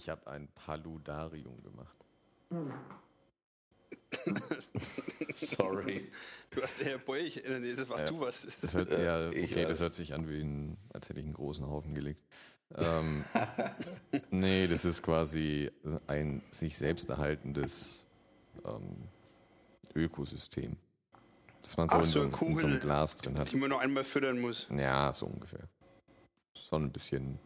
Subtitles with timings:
[0.00, 1.94] Ich habe ein Paludarium gemacht.
[5.34, 6.10] Sorry.
[6.48, 8.06] Du hast der Herr Boy, ich erinnere mich, das war Ja.
[8.06, 8.60] du was.
[8.62, 11.26] Das hört, Äh, ja, ich okay, das hört sich an wie ein, als hätte ich
[11.26, 12.22] einen großen Haufen gelegt.
[12.76, 13.26] Ähm,
[14.30, 15.70] nee, das ist quasi
[16.06, 18.06] ein sich selbst erhaltendes
[18.64, 19.06] ähm,
[19.94, 20.78] Ökosystem.
[21.62, 22.80] Das man so, Ach, in, so so, in so einem Kugel.
[22.80, 23.52] Glas drin hat.
[23.52, 24.66] Die man noch einmal füttern muss.
[24.70, 25.68] Ja, so ungefähr.
[26.70, 27.38] Schon ein bisschen,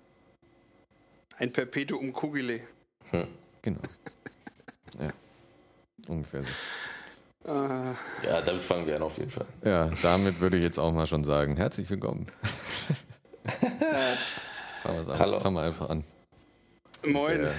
[1.39, 2.61] Ein Perpetuum Kugile.
[3.63, 3.81] genau.
[5.01, 5.09] Ja,
[6.07, 6.49] ungefähr so.
[7.51, 9.47] Äh, Ja, damit fangen wir an auf jeden Fall.
[9.65, 12.27] Ja, damit würde ich jetzt auch mal schon sagen, herzlich willkommen.
[14.83, 15.19] fangen, wir's an.
[15.19, 15.41] Hallo.
[15.41, 16.05] fangen wir einfach an.
[17.05, 17.39] moin.
[17.39, 17.55] Der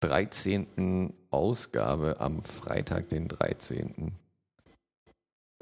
[0.00, 1.12] 13.
[1.32, 4.12] Ausgabe am Freitag, den 13.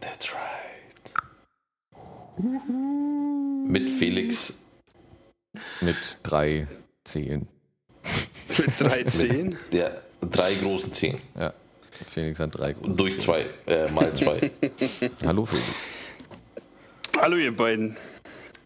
[0.03, 1.15] That's right.
[3.67, 4.59] Mit Felix.
[5.81, 6.69] Mit drei
[7.13, 7.49] Zehen.
[8.59, 9.57] Mit 13.
[9.73, 11.19] Der drei großen Zehen.
[11.39, 11.53] Ja,
[12.13, 13.21] Felix hat drei große Durch Zehen.
[13.21, 13.47] zwei.
[13.67, 14.51] Äh, mal zwei.
[15.25, 15.89] Hallo Felix.
[17.21, 17.97] Hallo ihr beiden.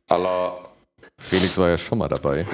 [0.09, 0.69] Allah.
[1.19, 2.47] Felix war ja schon mal dabei.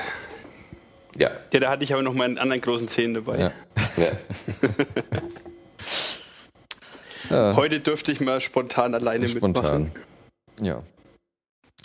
[1.18, 1.30] Ja.
[1.52, 3.38] Ja, da hatte ich aber noch meinen anderen großen Zehen dabei.
[3.38, 3.52] Ja.
[3.96, 4.12] ja.
[7.30, 9.82] Ja, Heute durfte ich mal spontan alleine spontan.
[9.84, 10.04] mitmachen.
[10.66, 10.82] Ja.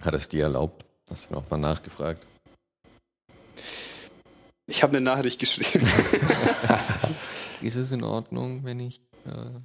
[0.03, 0.83] Hat es dir erlaubt?
[1.07, 2.25] Hast du noch mal nachgefragt?
[4.67, 5.87] Ich habe eine Nachricht geschrieben.
[7.61, 9.01] Ist es in Ordnung, wenn ich.
[9.25, 9.59] Äh,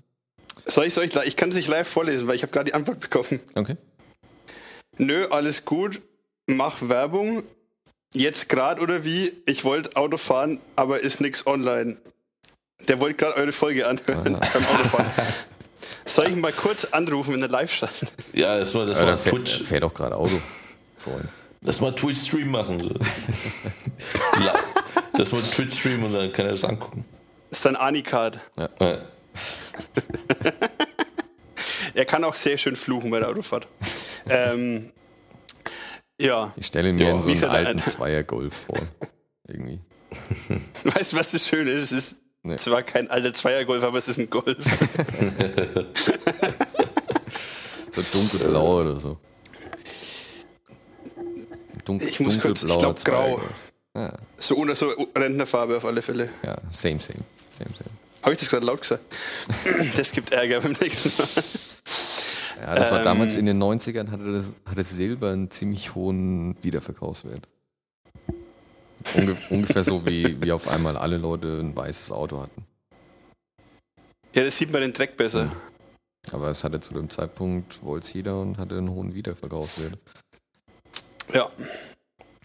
[0.67, 2.75] Soll ich, soll ich, ich kann es nicht live vorlesen, weil ich habe gerade die
[2.75, 3.41] Antwort bekommen.
[3.55, 3.77] okay.
[4.99, 6.03] Nö, alles gut.
[6.47, 7.43] Mach Werbung.
[8.13, 9.33] Jetzt gerade oder wie?
[9.47, 11.97] Ich wollte Auto fahren, aber ist nix online.
[12.89, 15.11] Der wollte gerade eure Folge anhören beim Autofahren.
[16.05, 17.93] Soll ich ihn mal kurz anrufen, wenn er live stand?
[18.33, 19.63] Ja, lass mal, lass Aber mal da fährt, Twitch.
[19.63, 20.41] fährt auch gerade Auto.
[20.99, 21.29] Vorhin.
[21.63, 22.99] Lass mal Twitch-Stream machen.
[25.25, 25.37] So.
[25.37, 27.05] La- lass mal Twitch-Stream und dann kann er das angucken.
[27.51, 28.39] Das ist ein Anicard.
[28.57, 28.69] Ja.
[31.95, 33.67] Er kann auch sehr schön fluchen bei der Autofahrt.
[34.29, 34.93] ähm,
[36.21, 38.79] ja, Ich stelle mir Ja, in so einen alten ein- Zweier-Golf vor.
[39.49, 39.81] Irgendwie.
[40.85, 41.85] weißt du, was das Schöne ist?
[41.85, 42.57] Es ist Nee.
[42.57, 44.57] zwar kein alter Zweiergolf, aber es ist ein Golf.
[47.91, 49.19] So dunkelblau oder so.
[51.85, 53.41] Dun Ich muss kurz- ich dunkelblauer glaub, grau.
[53.97, 56.29] Ja, So ohne so Rentnerfarbe auf alle Fälle.
[56.45, 57.21] ja, same, same.
[57.59, 57.91] same, same.
[58.23, 59.03] Habe ich das gerade laut gesagt?
[59.97, 61.29] Das gibt Ärger beim nächsten Mal.
[62.61, 63.05] Ja, das war Ähm.
[63.05, 67.49] damals in den 90ern, hatte, das, hatte Silber einen ziemlich hohen Wiederverkaufswert.
[69.15, 72.67] Unge ungefähr so wie, wie auf einmal alle Leute ein weißes Auto hatten.
[74.35, 75.51] Ja, das sieht man den Dreck besser.
[76.31, 79.95] Aber es hatte zu dem Zeitpunkt, wollte es jeder und hatte einen hohen Wiederverkaufswert.
[81.33, 81.51] Ja,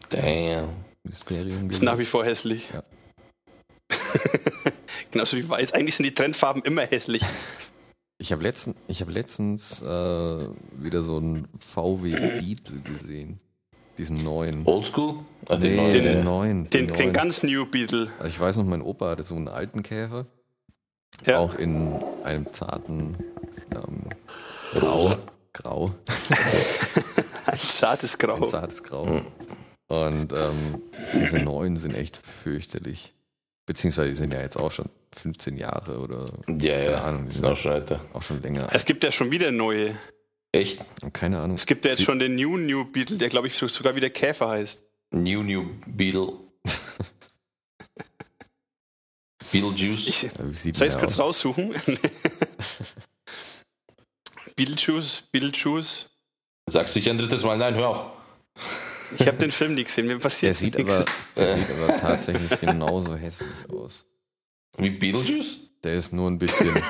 [0.09, 0.84] Damn.
[1.05, 1.69] Mysterium.
[1.69, 2.69] ist nach wie vor hässlich.
[2.73, 2.83] Ja.
[5.11, 5.71] Genauso wie weiß.
[5.73, 7.21] Eigentlich sind die Trendfarben immer hässlich.
[8.17, 13.39] Ich habe letzten, ich hab letztens äh, wieder so einen VW Beetle gesehen.
[13.97, 14.66] Diesen neuen.
[14.66, 15.19] Oldschool?
[15.47, 16.69] Ah, nee, den, äh, neuen.
[16.69, 18.09] Den, den den ganz New Beetle.
[18.17, 20.25] Also ich weiß noch, mein Opa hatte so einen alten Käfer.
[21.25, 21.37] Ja.
[21.37, 21.93] Auch in
[22.23, 23.17] einem zarten
[23.72, 24.09] ähm,
[24.73, 25.13] Grau.
[25.53, 25.91] Grau.
[27.45, 28.35] Ein zartes Grau.
[28.35, 29.22] Ein zartes Grau.
[29.88, 30.81] Und ähm,
[31.13, 33.13] diese neuen sind echt fürchterlich.
[33.68, 37.03] Beziehungsweise die sind ja jetzt auch schon 15 Jahre oder Ja, keine ja.
[37.03, 38.01] Ahnung, die sind auch schon älter.
[38.13, 38.68] auch schon länger.
[38.72, 39.96] Es gibt ja schon wieder neue.
[40.51, 40.84] Echt?
[41.13, 41.56] Keine Ahnung.
[41.56, 44.09] Es gibt ja jetzt Sie- schon den New New Beetle, der glaube ich sogar wieder
[44.09, 44.81] Käfer heißt.
[45.12, 46.34] New New Beetle.
[49.52, 50.07] Beetlejuice.
[50.07, 51.20] Ich, Ja, wie sieht soll ich es kurz aus?
[51.46, 51.73] raussuchen?
[54.55, 56.08] Beetlejuice, Beetlejuice.
[56.67, 58.11] Sagst dich ein drittes Mal, nein, hör auf.
[59.17, 60.91] Ich habe den Film nicht gesehen, mir passiert Der sieht, nichts.
[60.93, 61.05] aber,
[61.37, 61.59] der Äh.
[61.59, 64.05] sieht aber tatsächlich genauso hässlich aus.
[64.78, 65.57] Wie Beetlejuice?
[65.84, 66.73] Der ist nur ein bisschen.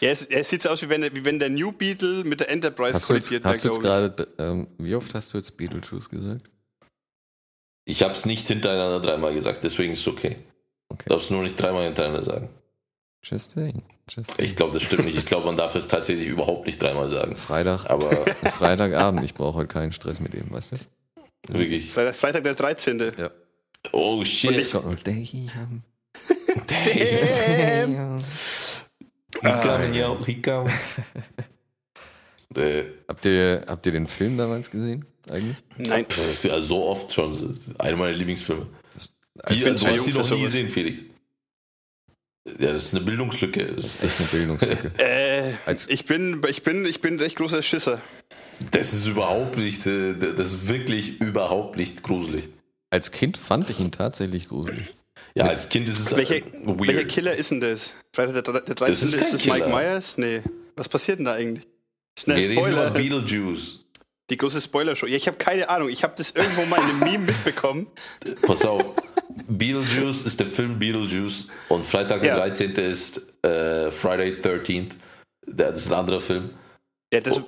[0.00, 2.50] Ja, es, es sieht so aus, wie wenn, wie wenn der New Beetle mit der
[2.50, 4.28] Enterprise hast du kollidiert hast du jetzt glaube gerade.
[4.38, 6.50] Ähm, wie oft hast du jetzt Beetlejuice gesagt?
[7.86, 10.36] Ich hab's nicht hintereinander dreimal gesagt, deswegen ist es okay.
[10.90, 11.08] Okay.
[11.08, 12.48] Darfst nur nicht dreimal hintereinander sagen.
[13.22, 13.82] Just saying.
[14.08, 14.26] Saying.
[14.38, 15.18] Ich glaube, das stimmt nicht.
[15.18, 17.34] Ich glaube, man darf es tatsächlich überhaupt nicht dreimal sagen.
[17.36, 18.10] Freitag, Aber
[18.52, 19.24] Freitagabend.
[19.24, 20.76] Ich brauche heute keinen Stress mit dem, weißt du?
[20.76, 21.52] ich.
[21.58, 21.90] wirklich.
[21.92, 23.12] Freitag, Freitag der 13.
[23.18, 23.30] Ja.
[23.92, 24.74] Oh shit.
[24.74, 25.82] Und ich- Damn.
[26.66, 28.20] Damn.
[29.42, 29.94] Damn.
[29.94, 30.66] Ja, Hikam.
[32.54, 35.04] Äh, Habt ihr, habt ihr den Film damals gesehen?
[35.30, 35.56] Eigentlich?
[35.76, 37.32] Nein, ist ja so oft schon.
[37.32, 38.66] Das ist einer meiner Lieblingsfilme.
[38.94, 39.12] Als-
[39.48, 41.00] Wie, bin du hast die noch nie gesehen, Felix.
[42.58, 43.72] Ja, das ist eine Bildungslücke.
[43.74, 44.92] Das ist echt eine Bildungslücke.
[44.98, 48.00] äh, Als- ich, bin, ich, bin, ich bin ein recht großer Schisser.
[48.70, 52.48] das ist überhaupt nicht, äh, das ist wirklich überhaupt nicht gruselig.
[52.90, 54.94] als Kind fand ich ihn tatsächlich gruselig.
[55.34, 56.86] Ja, als Kind ist es Welcher, weird.
[56.86, 57.94] welcher Killer ist denn das?
[58.14, 58.78] Freitag der, der 13.
[58.88, 59.68] Das ist ist, das Mike Killer.
[59.68, 60.16] Myers?
[60.16, 60.42] Nee.
[60.76, 61.66] Was passiert denn da eigentlich?
[62.18, 62.90] Schnell Wir reden über Spoiler.
[62.92, 63.80] Beetlejuice.
[64.30, 65.06] Die große Spoiler-Show.
[65.06, 65.88] Ja, ich habe keine Ahnung.
[65.88, 67.86] Ich habe das irgendwo mal in einem Meme mitbekommen.
[68.42, 68.84] Pass auf.
[69.48, 72.36] Beetlejuice ist der Film Beetlejuice und Freitag der Ja.
[72.38, 72.72] 13.
[72.72, 74.92] ist äh, Friday 13th.
[75.46, 76.50] Das ist ein anderer Film.
[77.14, 77.46] Ja, das, Und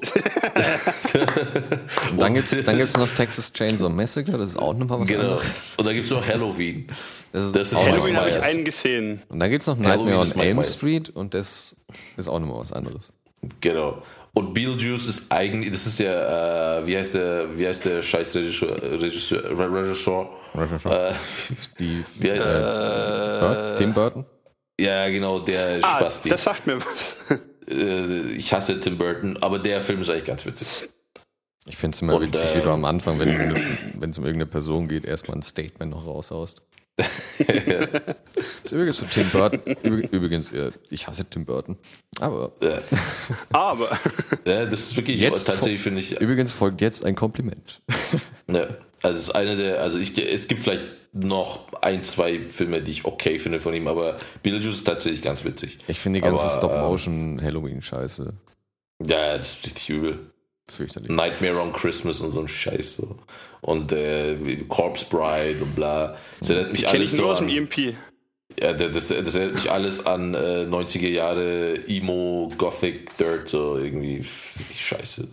[2.21, 5.23] dann gibt es dann gibt's noch Texas Chainsaw Massacre, das ist auch nochmal was Genau.
[5.23, 5.75] anderes.
[5.77, 6.87] Und da gibt es noch Halloween.
[7.33, 9.21] Das ist, Das ist Halloween habe ich einen gesehen.
[9.29, 10.63] Und dann gibt es noch Halloween Nightmare on ist Mike Elm.
[10.63, 11.75] Street und das
[12.17, 13.13] ist auch nochmal was anderes.
[13.61, 14.03] Genau.
[14.39, 18.37] Und Beetlejuice ist eigentlich, das ist ja, äh, wie heißt der, wie heißt der scheiß
[18.37, 20.29] Regisseur, Regisseur, Re- Regisseur?
[20.85, 21.13] Äh,
[21.81, 24.25] Die, wie heißt, äh, Tim Burton?
[24.81, 26.29] ja, genau, der Ah, Spasti.
[26.29, 27.17] das sagt mir was.
[27.71, 30.67] Äh, ich hasse Tim Burton, aber der Film ist eigentlich ganz witzig.
[31.67, 33.29] Ich finde es immer Und, witzig, wie du am Anfang, wenn
[34.01, 36.63] wenn es um irgendeine Person geht, erstmal ein Statement noch raushaust.
[38.73, 39.61] ist übrigens Tim Burton.
[39.83, 41.77] Übr- Übrigens, äh, ich hasse Tim Burton.
[42.21, 42.79] Aber Ja,
[43.53, 43.89] Aber
[44.45, 47.81] ja, das ist wirklich, Jetzt tatsächlich finde ich, übrigens folgt jetzt ein Kompliment.
[48.49, 48.69] Ja,
[49.03, 50.83] also es ist eine der, also ich, es gibt vielleicht
[51.13, 55.45] noch ein, zwei Filme, die ich okay finde von ihm, aber Beetlejuice ist tatsächlich ganz
[55.45, 55.79] witzig.
[55.89, 58.33] Ich finde die ganze Stop-Motion-Halloween-Scheiße
[59.07, 60.31] Ja, das ist richtig übel.
[60.71, 61.11] fürchterlich.
[61.11, 63.17] Nightmare on Christmas und so ein Scheiß so.
[63.61, 64.37] Und äh,
[64.69, 66.17] Corpse Bride und bla.
[66.41, 67.95] Das erinnert mich kenne alles ich so nur aus dem an, EMP.
[68.61, 74.19] Ja, das, das erinnert mich alles an äh, 90er Jahre Emo, Gothic, Dirt, so irgendwie
[74.21, 75.29] die Scheiße.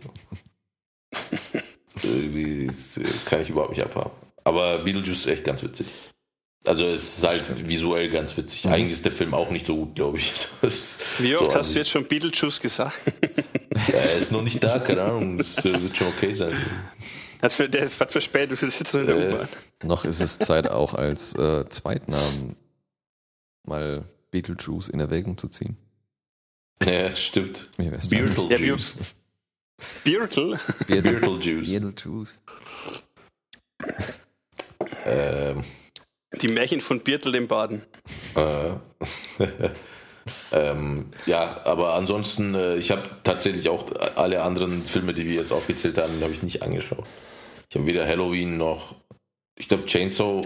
[2.04, 4.12] irgendwie äh, kann ich überhaupt nicht abhaben.
[4.44, 5.88] Aber Beetlejuice ist echt ganz witzig.
[6.68, 8.68] Also es ist halt visuell ganz witzig.
[8.68, 10.34] Eigentlich ist der Film auch nicht so gut, glaube ich.
[10.62, 13.00] Das, Wie so oft an hast du jetzt schon Beetlejuice gesagt?
[13.90, 15.38] Ja, er ist noch nicht da, keine Ahnung.
[15.38, 16.56] Das äh, wird schon okay sein.
[17.42, 19.50] Hat für, der hat Verspätung, du sitzt noch in der Äh, U-Bahn.
[19.84, 22.56] Noch ist es Zeit auch als äh, Zweitnamen
[23.68, 25.78] mal Beetlejuice in Erwägung zu ziehen.
[26.84, 27.70] Ja, stimmt.
[27.78, 28.96] Beetlejuice.
[30.04, 30.60] Beetle?
[30.88, 31.70] Beetlejuice.
[31.70, 32.42] Beetlejuice.
[35.06, 35.64] Ähm,
[36.42, 37.82] Die Märchen von Beetle im Baden.
[38.36, 38.72] Äh,
[40.52, 43.86] ähm, ja, aber ansonsten, äh, ich habe tatsächlich auch
[44.16, 47.06] alle anderen Filme, die wir jetzt aufgezählt haben, habe ich nicht angeschaut.
[47.70, 48.96] Ich habe weder Halloween noch,
[49.58, 50.42] ich glaube Chainsaw,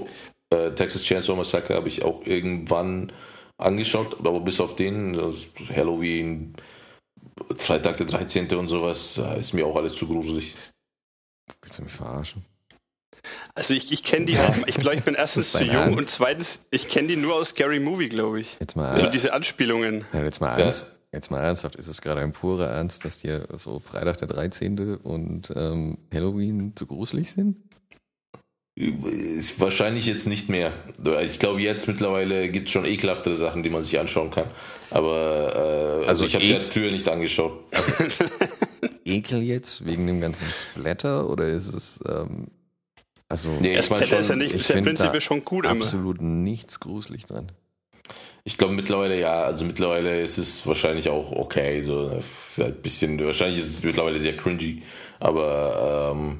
[0.51, 3.11] äh, Texas Chainsaw Massacre habe ich auch irgendwann
[3.57, 5.37] angeschaut, aber bis auf den, also
[5.75, 6.53] Halloween,
[7.55, 8.47] Freitag der 13.
[8.55, 10.53] und sowas, ist mir auch alles zu gruselig.
[11.61, 12.45] Willst du mich verarschen?
[13.53, 14.37] Also ich, ich kenne die,
[14.67, 15.97] ich glaube, ich bin erstens zu jung Ernst?
[15.97, 18.55] und zweitens, ich kenne die nur aus Scary Movie, glaube ich.
[18.59, 19.09] Jetzt mal, So ja.
[19.09, 20.05] diese Anspielungen.
[20.13, 20.63] jetzt, mal Ja.
[20.65, 24.27] ernst, jetzt mal ernsthaft, ist es gerade ein purer Ernst, dass dir so Freitag der
[24.29, 24.95] 13.
[24.97, 27.57] und ähm, Halloween zu gruselig sind?
[28.79, 30.71] Ist Wahrscheinlich jetzt nicht mehr.
[31.25, 34.45] Ich glaube, jetzt mittlerweile gibt es schon ekelhaftere Sachen, die man sich anschauen kann.
[34.89, 37.59] Aber äh, also Also ich habe sie halt früher nicht angeschaut.
[39.05, 42.47] Ekel jetzt wegen dem ganzen Splatter oder ist es ähm,
[43.27, 45.43] also Nee, ich meine Splatter ist ja schon, nicht, ich ist ja prinzipiell da schon
[45.43, 45.83] gut immer.
[45.83, 47.51] absolut nichts gruselig dran.
[48.45, 49.43] ich glaube mittlerweile ja.
[49.43, 51.83] Also mittlerweile ist es wahrscheinlich auch okay.
[51.83, 52.09] So
[52.51, 54.83] ist halt ein bisschen, wahrscheinlich ist es mittlerweile sehr cringy.
[55.19, 56.37] Aber ähm,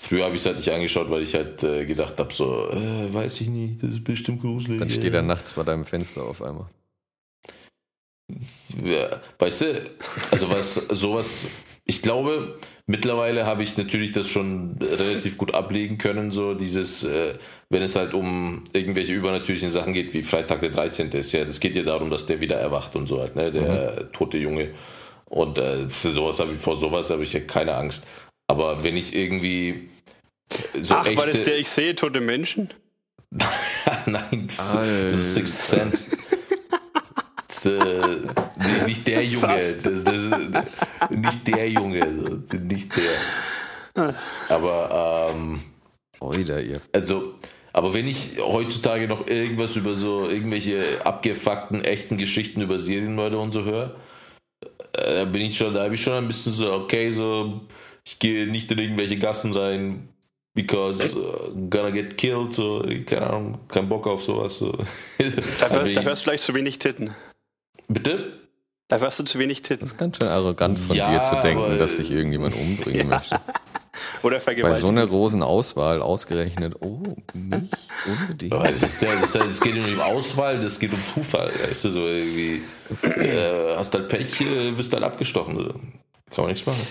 [0.00, 3.12] früher habe ich es halt nicht angeschaut, weil ich halt äh, gedacht habe, so, äh,
[3.12, 4.78] weiß ich nicht, das ist bestimmt gruselig.
[4.78, 4.90] Dann äh.
[4.90, 6.66] steht er nachts vor deinem Fenster auf einmal.
[8.82, 9.82] Ja, weißt du,
[10.30, 11.48] also was sowas,
[11.84, 17.34] ich glaube, mittlerweile habe ich natürlich das schon relativ gut ablegen können, so dieses, äh,
[17.68, 21.10] wenn es halt um irgendwelche übernatürlichen Sachen geht, wie Freitag der 13.
[21.10, 24.10] ist ja, das geht ja darum, dass der wieder erwacht und so halt, ne, der
[24.12, 24.70] tote Junge.
[25.26, 28.04] Und äh, für sowas habe ich, vor sowas habe ich ja keine Angst.
[28.48, 29.89] Aber wenn ich irgendwie
[30.80, 32.70] so Ach, war das echte- der Ich sehe tote Menschen?
[34.06, 36.04] Nein, das, das ist Sixth Sense.
[37.48, 40.14] Das, äh, nicht der Junge, das, das,
[41.10, 42.06] nicht der Junge,
[42.62, 44.14] nicht der.
[44.48, 45.60] Aber ähm,
[46.20, 46.80] Oida, ihr.
[46.92, 47.34] also,
[47.72, 53.52] aber wenn ich heutzutage noch irgendwas über so irgendwelche abgefuckten echten Geschichten über Serienmörder und
[53.52, 53.94] so höre,
[54.94, 57.60] äh, bin ich schon, da habe ich schon ein bisschen so, okay, so
[58.04, 60.08] ich gehe nicht in irgendwelche Gassen rein,
[60.54, 64.56] because uh, gonna get killed, so keine Ahnung, kein Bock auf sowas.
[64.58, 64.72] So.
[65.18, 67.10] Dafür, ich- dafür hast du vielleicht zu wenig Titten.
[67.88, 68.32] Bitte?
[68.88, 69.80] Dafür hast du zu wenig Titten.
[69.80, 73.38] Das ist ganz schön arrogant von Ja, dir zu denken, dass dich irgendjemand umbringen möchte.
[74.22, 74.88] Oder Bei so vergewaltigen.
[74.98, 77.02] einer großen Auswahl ausgerechnet, oh,
[77.32, 77.76] nicht
[78.06, 78.52] unbedingt.
[78.52, 80.98] Aber es, ist ja, es, ist ja, es geht nicht um Auswahl, das geht um
[81.14, 81.48] Zufall.
[81.48, 82.62] Weißt du, so irgendwie,
[83.20, 85.56] äh, hast halt Pech, äh, bist halt abgestochen.
[85.56, 85.64] So.
[86.34, 86.86] Kann man nichts machen.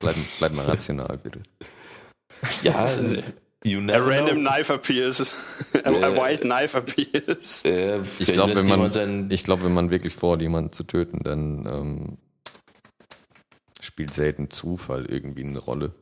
[0.00, 1.40] Bleib, bleib mal rational, bitte.
[2.62, 3.22] Ja, äh,
[3.62, 4.50] You A never random know.
[4.50, 5.20] knife appears.
[5.84, 7.62] a, a wild knife appears.
[7.66, 11.66] Äh, Ich glaube, wenn, man, ich glaub, wenn man wirklich vorhat, jemanden zu töten, dann
[11.66, 12.18] ähm,
[13.82, 15.92] spielt selten Zufall irgendwie eine Rolle.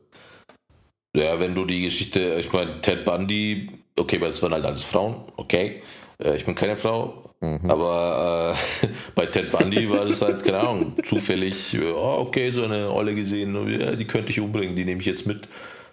[1.15, 4.83] Ja, wenn du die Geschichte, ich meine, Ted Bundy, okay, aber das waren halt alles
[4.83, 5.81] Frauen, okay.
[6.23, 10.93] Äh, Ich bin keine Frau, aber äh, bei Ted Bundy war das halt, keine Ahnung,
[11.03, 15.07] zufällig, oh, okay, so eine Olle gesehen, ja, die könnte ich umbringen, die nehme ich
[15.07, 15.47] jetzt mit,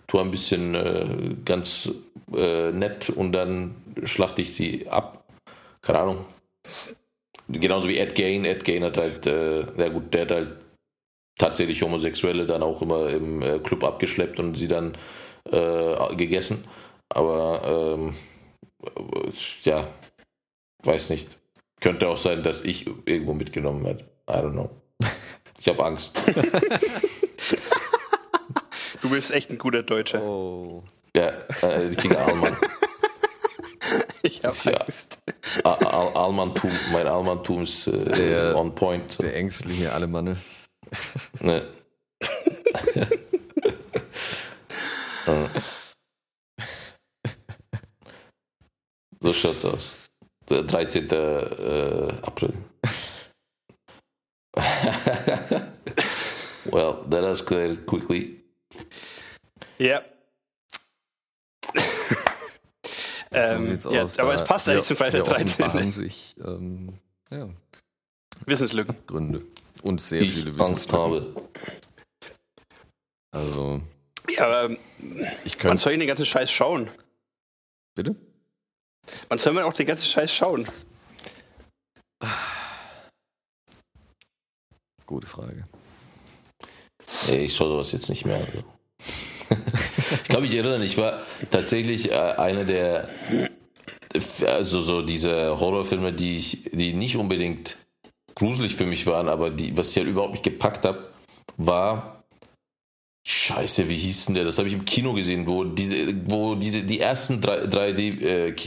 [0.07, 1.07] tu ein bisschen äh,
[1.45, 1.91] ganz
[2.35, 5.25] äh, nett und dann schlachte ich sie ab.
[5.83, 6.25] Keine Ahnung.
[7.49, 8.45] Genauso wie Ed Gain.
[8.45, 10.49] Ed Gain hat halt, äh, ja gut, der hat halt
[11.39, 14.97] tatsächlich Homosexuelle dann auch immer im äh, Club abgeschleppt und sie dann
[15.51, 16.65] äh, gegessen.
[17.09, 18.15] Aber ähm,
[18.85, 19.31] äh,
[19.63, 19.87] ja,
[20.87, 21.37] weiß nicht.
[21.81, 24.05] Könnte auch sein, dass ich irgendwo mitgenommen werde.
[24.29, 24.71] I don't know.
[25.59, 26.21] Ich habe Angst.
[29.03, 30.23] Du bist echt ein guter Deutscher.
[30.23, 30.83] Oh.
[31.15, 31.29] Ja,
[31.63, 32.57] äh, die Kinder Alman.
[34.23, 34.73] Ich hab Ja.
[34.79, 35.19] Angst.
[35.63, 39.23] Al Al Almantum, mein Almantum ist äh, Der- on point.
[39.23, 40.37] Der ängstliche Alemanne.
[41.41, 41.63] Ne.
[45.27, 45.47] Äh.
[49.21, 49.93] so schaut's aus.
[50.49, 51.11] Der 13.
[51.11, 52.53] Äh, April.
[56.67, 58.43] well, that escalated quickly.
[59.79, 60.03] Ja.
[63.33, 64.19] ähm, so sieht's ja, aus.
[64.19, 65.65] aber Da- es passt eigentlich zum Freitag wir 13.
[65.65, 66.93] offenbaren sich ähm,
[67.31, 67.49] ja,
[68.47, 68.97] Wissenslücken.
[69.07, 69.43] Gründe.
[69.83, 70.99] Und sehr Ich viele Wissenslücken.
[70.99, 71.35] habe.
[73.33, 73.83] Also,
[74.31, 74.77] Ja, aber
[75.45, 75.83] ich könnte.
[75.83, 76.89] soll ich den ganzen Scheiß schauen?
[77.95, 78.17] Bitte?
[79.29, 80.67] Wann soll man auch den ganzen Scheiß schauen?
[85.07, 85.67] Gute Frage.
[87.31, 88.37] Ich schaue sowas jetzt nicht mehr.
[88.37, 88.65] Also.
[90.23, 93.09] ich kann mich erinnern, ich war tatsächlich äh, einer der,
[94.45, 97.77] also so diese Horrorfilme, die ich, die nicht unbedingt
[98.35, 101.11] gruselig für mich waren, aber die, was ich halt überhaupt nicht gepackt habe,
[101.57, 102.16] war
[103.47, 104.43] Scheiße, wie hieß denn der?
[104.45, 108.59] Das habe ich im Kino gesehen, wo diese, wo diese die ersten 3D-Filme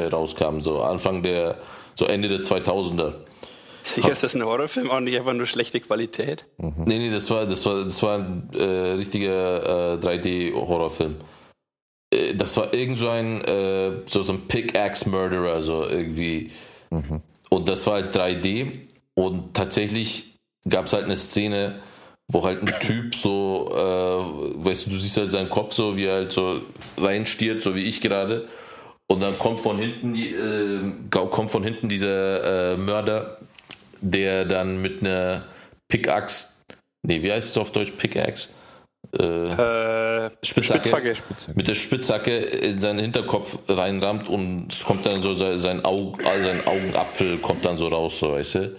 [0.00, 1.58] äh, äh, äh, rauskamen, so Anfang der,
[1.94, 3.16] so Ende der 2000er.
[3.82, 6.44] Sicher ist das ein Horrorfilm, auch nicht einfach nur schlechte Qualität.
[6.58, 11.16] Nee, nee, das war, das war, das war ein äh, richtiger äh, 3D-Horrorfilm.
[12.14, 16.52] Äh, das war irgend so ein, äh, so, so ein Pickaxe-Murderer, so irgendwie.
[17.50, 18.82] Und das war halt 3D.
[19.14, 20.36] Und tatsächlich
[20.68, 21.80] gab es halt eine Szene,
[22.30, 26.04] wo halt ein Typ so, äh, weißt du, du siehst halt seinen Kopf so, wie
[26.04, 26.60] er halt so
[26.98, 28.46] reinstiert, so wie ich gerade.
[29.06, 33.38] Und dann kommt von hinten, die, äh, kommt von hinten dieser äh, Mörder,
[34.02, 35.44] der dann mit einer
[35.88, 36.48] Pickaxe,
[37.02, 37.92] nee, wie heißt es auf Deutsch?
[37.92, 38.48] Pickaxe?
[39.18, 41.56] Äh, Äh, Spitzhacke, Spitzhacke.
[41.56, 46.44] mit der Spitzhacke in seinen Hinterkopf reinrammt und es kommt dann so sein, Aug, also
[46.44, 48.76] sein Augenapfel kommt dann so raus, so weißt du.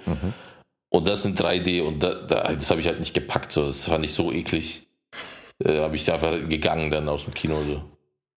[0.89, 3.85] Und das in 3D und da, da, das habe ich halt nicht gepackt, so das
[3.85, 4.87] fand ich so eklig.
[5.63, 7.83] Äh, habe ich einfach gegangen dann aus dem Kino so.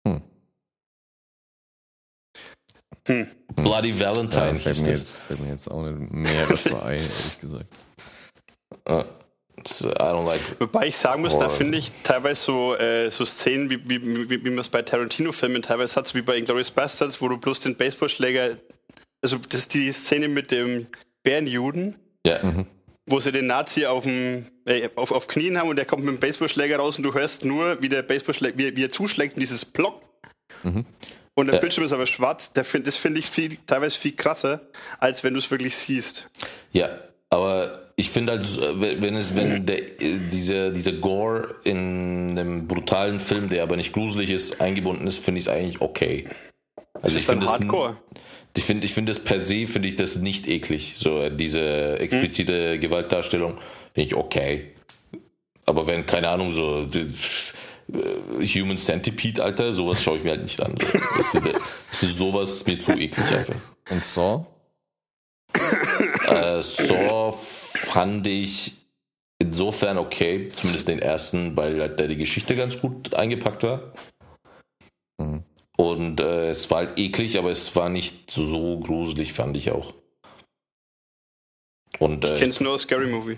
[0.06, 0.22] Hm.
[3.08, 3.28] Hm.
[3.56, 5.00] Bloody Ja, Valentine fällt, hieß mir das.
[5.00, 7.68] jetzt, fällt mir jetzt auch nicht mehr dazu ein, ehrlich gesagt.
[8.86, 11.50] Don't like Wobei ich sagen muss, da Horror.
[11.52, 15.62] finde ich teilweise so, äh, so Szenen, wie, wie, wie, wie man es bei Tarantino-Filmen
[15.62, 18.58] teilweise hat, so wie bei Inglourious Bastards, wo du bloß den Baseballschläger,
[19.22, 20.88] also das ist die Szene mit dem
[21.24, 22.40] Bärenjuden, Ja,
[23.08, 26.14] wo sie den Nazi auf, dem, äh, auf, auf Knien haben und der kommt mit
[26.14, 29.40] dem Baseballschläger raus und du hörst nur, wie der Baseballschläger, wie, wie er zuschlägt und
[29.42, 30.02] dieses Block.
[30.64, 31.60] Und der Ja.
[31.60, 32.54] Bildschirm ist aber schwarz.
[32.54, 34.62] Der find, das finde ich viel, teilweise viel krasser,
[35.00, 36.30] als wenn du es wirklich siehst.
[36.72, 36.90] Ja,
[37.30, 38.44] aber ich finde halt,
[39.02, 44.30] wenn es, wenn der, diese, diese Gore in einem brutalen Film, der aber nicht gruselig
[44.30, 46.26] ist, eingebunden ist, finde ich es eigentlich okay.
[47.02, 47.98] Also Das ich ist dann finde das, Hardcore.
[48.58, 50.94] ich finde, ich finde das per se finde ich das nicht eklig.
[50.96, 53.58] So diese explizite Gewaltdarstellung
[53.94, 54.74] finde ich okay.
[55.66, 57.14] Aber wenn keine Ahnung so die-
[57.94, 60.76] äh, Human Centipede, Alter, sowas schaue ich mir halt nicht an.
[61.18, 61.46] Das ist,
[61.92, 63.56] das ist sowas mir zu eklig einfach.
[63.90, 64.46] Und Saw?
[66.28, 67.34] Äh, Saw
[67.74, 68.74] fand ich
[69.40, 73.92] insofern okay, zumindest den ersten, weil halt da die Geschichte ganz gut eingepackt war.
[75.18, 75.44] Mhm.
[75.82, 79.94] Und äh, es war halt eklig, aber es war nicht so gruselig, fand ich auch.
[81.98, 83.38] Und Ich äh, kenne es nur aus Scary Movie.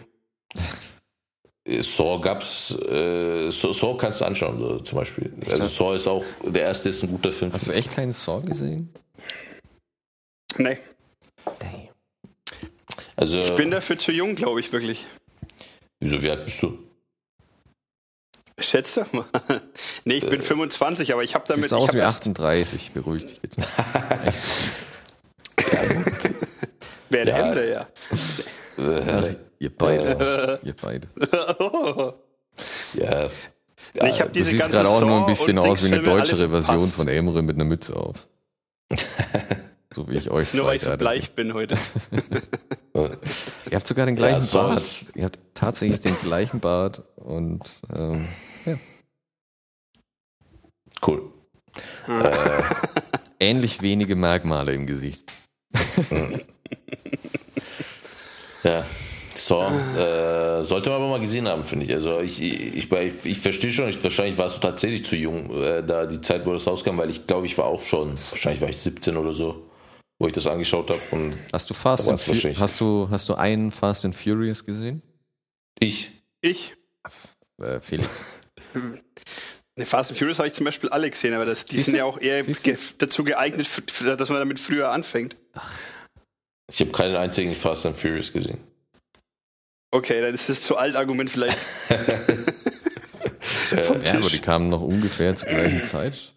[1.65, 5.31] Saw gab's, äh, Saw, Saw kannst du anschauen, so, zum Beispiel.
[5.49, 7.53] Also Saw ist auch, der erste ist ein guter Film.
[7.53, 8.93] Hast du echt keinen Saw gesehen?
[10.57, 10.77] Nee,
[13.15, 15.05] also, ich bin dafür zu jung, glaube ich, wirklich.
[15.99, 16.77] wieso, wie alt bist du?
[18.63, 19.25] Schätz doch mal.
[20.05, 21.63] Nee, ich bin 25, aber ich habe damit.
[21.63, 23.61] Siehst aus ich wie hab 38, beruhigt dich bitte.
[27.09, 27.47] Wer der Ja.
[27.47, 27.87] Emre, ja.
[28.77, 30.59] Äh, Ihr beide.
[30.63, 31.07] Ihr beide.
[32.93, 33.27] ja.
[33.95, 35.97] Nee, ich habe Du diese siehst ganze gerade auch nur ein bisschen aus wie eine
[35.97, 38.27] Dings-Filme alle deutsche Version von Emre mit einer Mütze auf.
[39.93, 41.75] So wie ich euch Nur weil ich so bleich bin heute.
[42.95, 43.09] Äh,
[43.69, 44.81] Ihr habt sogar den gleichen so Bart.
[45.13, 47.61] Ihr habt tatsächlich den gleichen Bart und
[47.95, 48.27] ähm,
[51.05, 51.31] Cool.
[53.39, 55.31] ähnlich wenige Merkmale im Gesicht.
[58.63, 58.85] Ja.
[59.35, 61.93] So, äh, sollte man aber mal gesehen haben, finde ich.
[61.93, 65.83] Also ich, ich, ich, ich verstehe schon, ich, wahrscheinlich warst du tatsächlich zu jung, äh,
[65.83, 68.69] da die Zeit, wo das rauskam, weil ich glaube, ich war auch schon, wahrscheinlich war
[68.69, 69.69] ich 17 oder so,
[70.19, 71.01] wo ich das angeschaut habe.
[71.11, 72.59] Und Hast du Fast and war's Fu wahrscheinlich.
[72.59, 75.01] hast du hast du einen Fast and Furious gesehen?
[75.79, 76.75] ich, Ich?
[77.59, 78.23] Äh, Felix.
[79.75, 81.93] Ne, Fast and Furious habe ich zum Beispiel alle gesehen, aber das, die Siehst sind
[81.93, 81.99] du?
[81.99, 83.67] ja auch eher ge dazu geeignet,
[84.19, 85.35] dass man damit früher anfängt.
[86.71, 88.59] ich habe keinen einzigen Fast and Furious gesehen.
[89.91, 91.57] Okay, dann ist das zu alt Argument vielleicht
[93.83, 96.33] vom Ja, aber die kamen noch ungefähr zur gleichen Zeit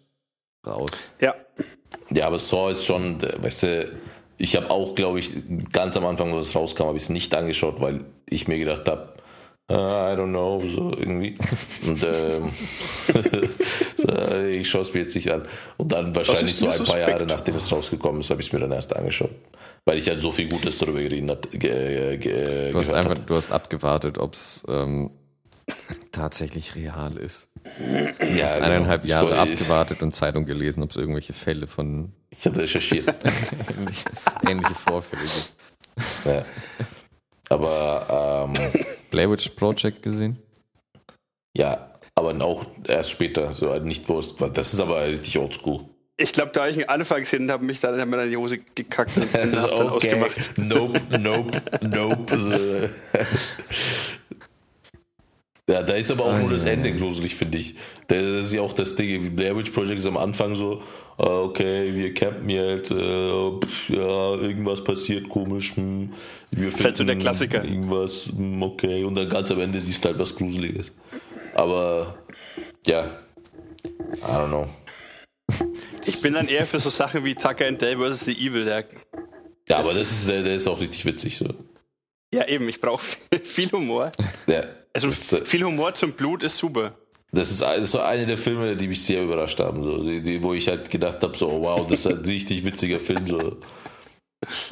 [0.65, 0.91] raus.
[1.21, 1.35] Ja,
[2.09, 3.99] Ja, aber Saw ist schon, weißt du,
[4.37, 5.31] ich habe auch, glaube ich,
[5.71, 8.87] ganz am Anfang, wo das rauskam, habe ich es nicht angeschaut, weil ich mir gedacht
[8.87, 9.13] habe,
[9.69, 9.73] I
[10.15, 11.35] don't know, so irgendwie.
[11.87, 12.51] Und ähm,
[13.97, 15.45] so, äh, ich schaue es mir jetzt nicht an.
[15.75, 16.99] Und dann wahrscheinlich so ein paar.
[16.99, 19.31] Jahre, nachdem es rausgekommen ist, habe ich es mir dann erst angeschaut.
[19.83, 23.21] Weil ich halt so viel Gutes darüber geredet hat, ge, ge, Du hast einfach, hatte.
[23.25, 25.11] du hast abgewartet, ob es ähm,
[26.11, 27.49] tatsächlich real ist.
[28.37, 28.65] Ja, genau.
[28.65, 33.05] Eineinhalb Jahre So, abgewartet und Zeitung gelesen, ob es irgendwelche Fälle von Ich habe recherchiert.
[33.77, 34.03] ähnlich,
[34.49, 36.25] ähnliche Vorfälle gibt.
[36.25, 36.45] ja.
[37.49, 38.71] Aber ähm,
[39.11, 40.37] Blair Witch Project gesehen?
[41.55, 44.37] ja, aber auch erst später, so halt nicht bewusst.
[44.53, 45.85] Das ist aber richtig oldschool.
[46.17, 48.25] ich glaube, da habe ich einen Anfang gesehen und habe mich dann, hab mir dann
[48.25, 50.57] in die Hose gekackt und hab dann ausgemacht.
[50.57, 52.37] Nope, nope, nope.
[52.37, 52.51] So.
[55.69, 57.75] Ja, da ist aber auch nur das Ende gruselig, finde ich.
[58.07, 60.81] Das ist ja auch das Ding, wie Blair Witch Project ist am Anfang so,
[61.17, 62.95] okay, wir campen jetzt, äh,
[63.89, 66.13] ja, irgendwas passiert komisch, hm,
[66.51, 67.63] wir ist halt so der Klassiker.
[67.63, 70.91] Irgendwas, hm, okay, und dann ganz am Ende siehst du halt was Gruseliges.
[71.55, 72.17] Aber,
[72.85, 73.19] ja,
[73.85, 74.67] I don't know.
[76.05, 78.25] Ich bin dann eher für so Sachen wie Tucker and Dale vs.
[78.25, 78.65] The Evil.
[78.65, 78.85] Der,
[79.67, 81.49] Ja, aber das ist, äh, der ist auch richtig witzig, so.
[82.33, 83.03] ja, eben, ich brauche
[83.43, 84.11] viel Humor.
[84.45, 86.95] Ja, Also das, äh, viel Humor zum Blut ist super.
[87.31, 89.83] Das ist, so eine der Filme, die mich sehr überrascht haben.
[89.83, 90.01] So.
[90.01, 92.99] Die, die, wo ich halt gedacht habe, so, oh, wow, das ist ein richtig witziger
[92.99, 93.27] Film.
[93.27, 93.57] So.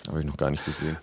[0.08, 0.98] Habe ich noch gar nicht gesehen.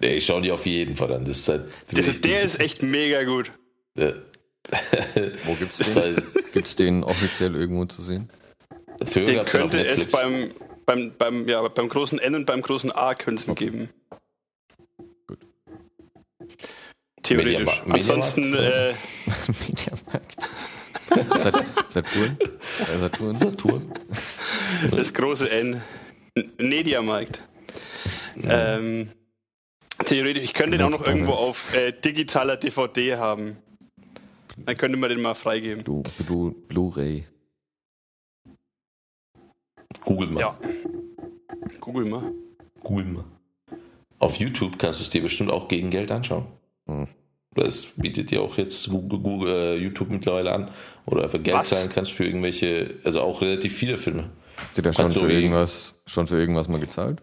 [0.00, 1.24] Ey, ich schaue die auf jeden Fall an.
[1.24, 3.50] Das ist halt Das ist, der ist echt mega gut.
[3.94, 4.14] witzig.
[5.44, 5.94] Wo gibt's den?
[5.94, 8.28] halt, Gibt's den offiziell irgendwo zu sehen?
[9.04, 10.52] Früher Den könnte es beim,
[10.86, 13.88] beim, beim, ja, beim großen N und beim großen A ihn geben.
[15.26, 15.38] Gut.
[17.22, 17.58] Theoretisch.
[17.58, 17.90] Mediamarkt.
[17.90, 18.94] Ansonsten, äh.
[21.42, 22.38] Sat Saturn?
[22.80, 23.36] Äh, Saturn?
[23.36, 23.90] Saturn.
[24.90, 25.82] das große N.
[26.58, 27.40] Mediamarkt.
[28.42, 29.08] Ähm,
[30.04, 33.56] theoretisch, ich könnte den auch noch irgendwo auf äh, digitaler DVD haben.
[34.56, 35.82] Dann könnte man den mal freigeben.
[35.84, 37.24] Blu- Blu- Blu-ray.
[40.04, 40.40] Google mal.
[40.40, 40.58] Ja.
[41.80, 42.32] Google mal.
[42.82, 43.24] Google mal.
[44.18, 46.46] Auf YouTube kannst du es dir bestimmt auch gegen Geld anschauen.
[46.86, 47.08] Hm.
[47.54, 50.70] Das bietet dir auch jetzt Google, Google, äh, YouTube mittlerweile an.
[51.06, 51.70] Oder einfach Geld Was?
[51.70, 54.30] zahlen kannst für irgendwelche, also auch relativ viele Filme.
[54.56, 57.20] Habt ihr da schon Also für, irgendwas, schon für irgendwas mal gezahlt?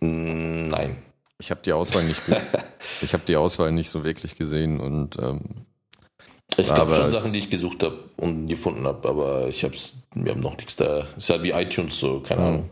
[0.00, 0.96] Mm, Nein.
[1.38, 2.20] Ich habe die Auswahl nicht
[3.02, 5.66] ich habe die Auswahl nicht so wirklich gesehen und ähm,
[6.56, 10.32] glaube aber schon Sachen, die ich gesucht habe und gefunden habe, aber ich hab's, wir
[10.32, 11.08] haben noch nichts da.
[11.16, 12.46] Ist halt wie iTunes so, keine Hm.
[12.48, 12.70] Ahnung.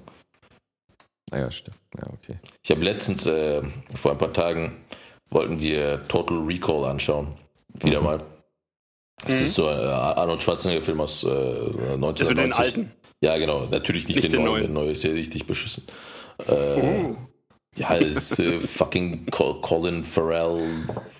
[1.31, 1.79] naja, stimmt.
[1.96, 2.38] Ja, okay.
[2.62, 3.62] Ich habe letztens, äh,
[3.94, 4.77] vor ein paar Tagen,
[5.31, 7.29] wollten wir Total Recall anschauen.
[7.83, 8.07] Wieder Mhm.
[8.07, 8.23] mal.
[9.25, 9.40] Das Mhm.
[9.47, 11.37] ist so ein äh, Arnold Schwarzenegger-Film aus äh, Das
[11.77, 12.37] wird 1990.
[12.37, 12.93] den alten.
[13.23, 13.66] Ja, genau.
[13.66, 14.62] Natürlich nicht, Nicht den, den neuen.
[14.62, 15.85] Der neue ist ja richtig beschissen.
[16.47, 17.16] Äh, Uh.
[17.77, 20.59] Ja, ist äh, fucking Col- Colin Farrell,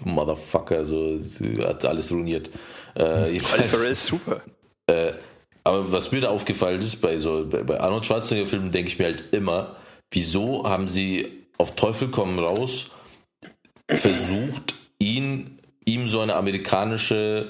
[0.05, 2.51] Motherfucker, so äh, hat alles ruiniert.
[2.99, 4.40] Äh, jedenfalls- Alpha ist super.
[4.88, 5.12] äh,
[5.62, 9.23] aber was mir da aufgefallen ist, bei so bei, Arnold Schwarzenegger-Filmen denke ich mir halt
[9.33, 9.77] immer,
[10.11, 12.87] wieso haben sie auf Teufel komm raus
[13.96, 17.48] versucht, ihn, ihm so eine amerikanische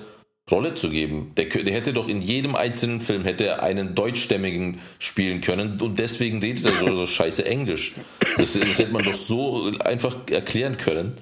[0.50, 1.32] Rolle zu geben.
[1.36, 5.98] Der, der hätte doch in jedem einzelnen Film hätte er einen deutschstämmigen spielen können und
[5.98, 7.94] deswegen redet er so, so scheiße Englisch.
[8.36, 11.18] Das, das hätte man doch so einfach erklären können.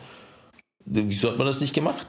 [0.84, 2.06] Wieso hat man das nicht gemacht?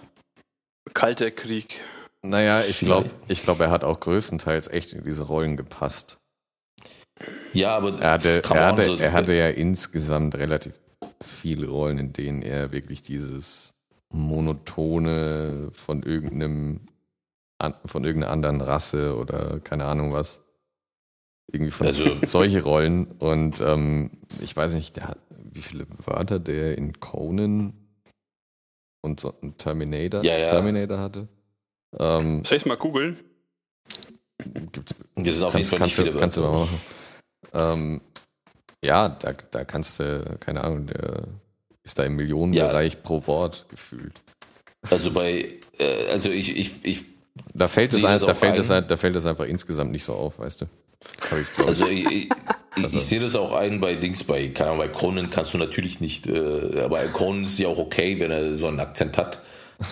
[0.93, 1.75] Kalter Krieg.
[2.21, 6.17] Naja, ich glaube, ich glaub, er hat auch größtenteils echt in diese Rollen gepasst.
[7.53, 10.73] Ja, aber Er hatte, er hatte, so- er hatte ja insgesamt relativ
[11.21, 13.73] viele Rollen, in denen er wirklich dieses
[14.11, 16.81] monotone von irgendeinem
[17.85, 20.45] von irgendeiner anderen Rasse oder keine Ahnung was.
[21.51, 23.05] Irgendwie von Also- solche Rollen.
[23.19, 25.17] Und ähm, ich weiß nicht, der hat,
[25.51, 27.73] wie viele Wörter der in Conan
[29.01, 30.47] und so ein Terminator, Ja, ja.
[30.47, 31.27] Terminator hatte.
[31.97, 33.19] Ähm, Soll ich mal googeln?
[34.71, 36.81] gibt's Wir sind auf jeden kannst, nicht kannst, du, viele kannst du mal machen.
[37.51, 38.01] Ähm,
[38.83, 41.27] ja, da, da kannst du, keine Ahnung, der
[41.83, 44.13] ist da im Millionenbereich pro Wort gefühlt.
[44.89, 47.01] Also bei, äh, also ich, ich, ich,
[47.53, 48.59] Da fällt, es, ein, da, fällt ein.
[48.59, 50.65] es, ein- da fällt es einfach insgesamt nicht so auf, weißt du?
[51.39, 52.11] Ich, also ich, ich,
[52.75, 55.53] ich, Also- ich sehe das auch ein bei Dings, bei, keine Ahnung, bei Conan kannst
[55.53, 59.17] du natürlich nicht, äh, aber Conan ist ja auch okay, wenn er so einen Akzent
[59.17, 59.41] hat.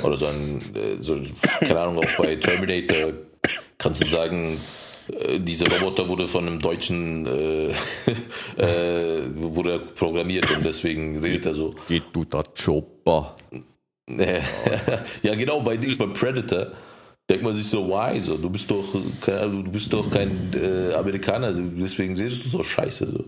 [0.04, 1.18] Oder so ein, äh, so,
[1.62, 3.14] keine Ahnung, auch bei Terminator
[3.78, 4.58] kannst du sagen,
[5.40, 7.68] dieser Roboter wurde von einem Deutschen äh,
[8.58, 11.76] äh, wurde er programmiert und deswegen redet er so.
[11.88, 13.36] geht du da Chopper.
[15.22, 16.72] ja, genau, bei Dings, bei Predator
[17.30, 18.20] denkt man sich so, why?
[18.22, 23.06] So, du bist doch, du bist doch kein äh, Amerikaner, deswegen redest du so scheiße.
[23.08, 23.26] So.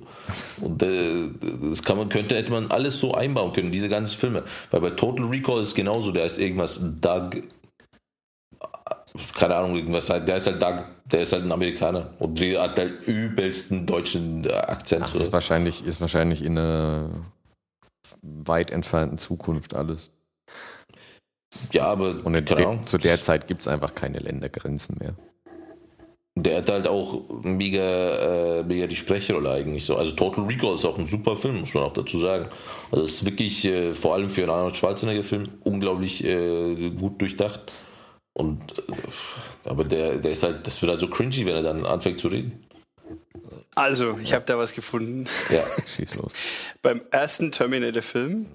[0.65, 1.30] Und äh,
[1.70, 4.44] das kann man, könnte, hätte man alles so einbauen können, diese ganzen Filme.
[4.72, 7.32] Weil bei Total Recall ist genauso, der ist irgendwas Doug,
[9.36, 12.78] keine Ahnung, irgendwas, der ist halt Doug, der ist halt ein Amerikaner und der hat
[12.78, 15.02] halt übelsten deutschen äh, Akzent.
[15.04, 17.10] Das ist wahrscheinlich, ist wahrscheinlich in einer
[18.22, 20.12] weit entfernten Zukunft alles.
[21.72, 22.86] Ja, aber Und in keine de, Ahnung.
[22.86, 25.15] zu der Zeit gibt es einfach keine Ländergrenzen mehr.
[26.36, 29.98] Der hat halt auch mega, äh, mega die Sprechrolle eigentlich so.
[29.98, 32.50] Also Total Recall ist auch ein super Film, muss man auch dazu sagen.
[32.91, 37.74] Also es ist wirklich, äh, vor allem für einen Arnold Schwarzenegger-Film, unglaublich äh, gut durchdacht.
[38.39, 38.84] Und äh,
[39.65, 42.30] aber der, der ist halt, das wird halt so cringy, wenn er dann anfängt zu
[42.30, 42.65] reden.
[43.75, 45.28] Also, ich habe da was gefunden.
[45.49, 45.62] Ja.
[45.95, 46.32] Schieß los.
[46.82, 48.45] Beim ersten Terminator-Film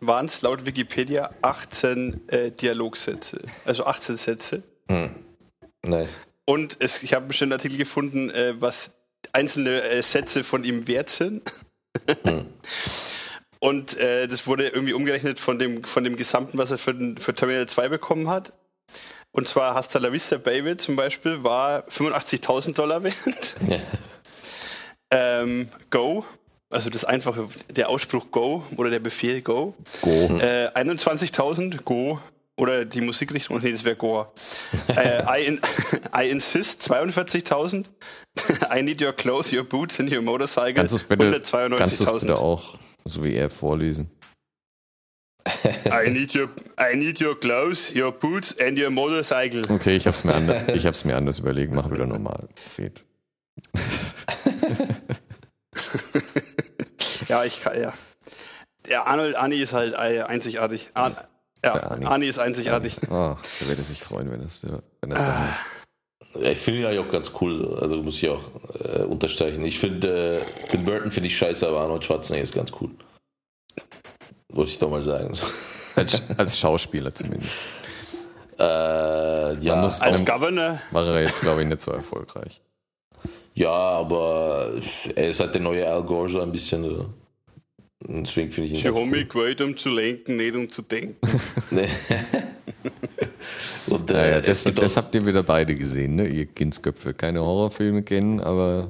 [0.00, 4.62] waren es laut Wikipedia 18 äh, Dialogsätze, also 18 Sätze.
[4.88, 5.14] Hm.
[5.82, 6.08] Nein.
[6.44, 8.92] Und es, ich habe einen schönen Artikel gefunden, äh, was
[9.32, 11.50] einzelne äh, Sätze von ihm wert sind.
[12.24, 12.46] Hm.
[13.60, 17.18] Und äh, das wurde irgendwie umgerechnet von dem, von dem Gesamten, was er für, den,
[17.18, 18.54] für Terminator 2 bekommen hat.
[19.32, 23.54] Und zwar Hasta la Vista Baby zum Beispiel war 85.000 Dollar wert.
[23.68, 23.78] Ja.
[25.12, 26.24] Ähm, Go,
[26.70, 29.74] also das einfache, der Ausspruch Go oder der Befehl Go.
[30.02, 30.10] Go.
[30.38, 32.20] Äh, 21.000 Go
[32.56, 34.32] oder die Musikrichtung, nee, das wäre Goa.
[34.88, 35.60] äh, I, in,
[36.16, 37.86] I insist 42.000.
[38.76, 40.74] I need your clothes, your boots and your motorcycle.
[40.74, 42.32] Kannst du es bitte, kannst bitte 192.000.
[42.34, 44.10] auch, so wie er vorlesen?
[45.90, 46.48] I need your
[46.78, 49.62] I need your clothes, your boots and your motorcycle.
[49.70, 52.48] Okay, ich hab's mir, ander, ich hab's mir anders überlegt, mach wieder normal.
[52.76, 53.04] Geht.
[57.28, 57.92] Ja, ich kann, ja.
[58.88, 60.88] Der Arnold Anni ist halt äh, einzigartig.
[60.94, 61.28] Ar
[61.64, 62.06] ja, Der Arni.
[62.06, 62.96] Arni ist einzigartig.
[63.08, 65.56] Oh, der würde sich freuen, wenn es der, wenn es Ah.
[66.40, 68.42] Ich finde ihn eigentlich auch ganz cool, also muss ich auch
[68.82, 69.64] äh, unterstreichen.
[69.64, 72.90] Ich finde, äh, Tim Burton finde ich scheiße, aber Arnold Schwarzenegger ist ganz cool.
[74.52, 75.32] Wollte ich doch mal sagen.
[75.96, 77.52] als, als Schauspieler zumindest.
[78.58, 82.60] Äh, ja, Man muss- Als Governor, War er jetzt, glaube ich, nicht so erfolgreich.
[83.54, 84.72] ja, aber
[85.14, 86.82] er ist halt der neue Al Gore so ein bisschen.
[86.84, 87.06] So.
[88.06, 90.68] Und Deswegen finde ich ihn sie ganz haben mich gewählt, um zu lenken, nicht um
[90.70, 91.16] zu denken.
[91.70, 91.88] Nee.
[93.86, 96.26] Und, äh, Naja, es das, das habt ihr wieder beide gesehen, ne?
[96.28, 97.14] Ihr Kindsköpfe.
[97.14, 98.88] Keine Horrorfilme kennen, aber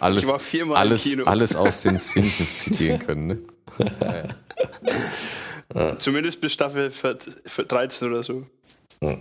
[0.00, 1.24] alles, Ich war viermal alles, im Kino.
[1.24, 3.38] alles aus den Simpsons zitieren können, ne?
[5.98, 8.46] Zumindest bis Staffel für, für 13 oder so.
[9.00, 9.18] Ich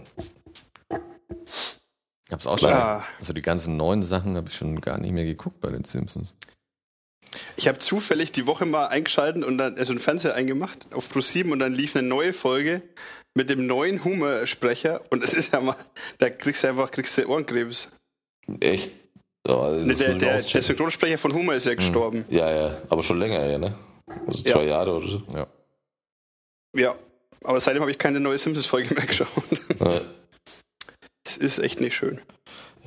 [2.31, 2.71] hab's auch schon.
[2.71, 3.03] Ah.
[3.19, 6.35] Also die ganzen neuen Sachen habe ich schon gar nicht mehr geguckt bei den Simpsons.
[7.57, 11.21] Ich habe zufällig die Woche mal eingeschaltet und dann also einen Fernseher eingemacht auf Pro
[11.21, 12.81] 7 und dann lief eine neue Folge
[13.33, 15.75] mit dem neuen Humor-Sprecher und es ist ja mal,
[16.17, 17.89] da kriegst du einfach kriegst du Ohrenkrebs.
[18.59, 18.91] Echt?
[19.47, 20.61] Ja, also Ne, das der, der, der.
[20.61, 22.25] Synchronsprecher von Humor ist ja gestorben.
[22.29, 23.75] ja, ja, aber schon länger, ja, ne?
[24.27, 24.53] Also Ja.
[24.53, 25.21] zwei Jahre oder so.
[25.33, 25.47] Ja.
[26.77, 26.95] Ja,
[27.43, 29.27] aber seitdem habe ich keine neue Simpsons-Folge mehr geschaut.
[29.79, 30.01] Ja.
[31.27, 32.21] Es ist echt nicht schön.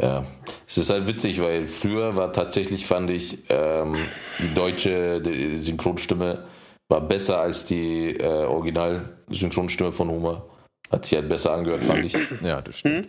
[0.00, 0.24] Ja,
[0.64, 3.96] es ist halt witzig, weil früher war tatsächlich, fand ich, ähm,
[4.38, 6.46] die deutsche die Synchronstimme
[6.88, 10.46] war besser als die äh, Original-Synchronstimme von Homer.
[10.88, 12.14] Hat sich halt besser angehört, fand ich.
[12.42, 13.08] Ja, das stimmt.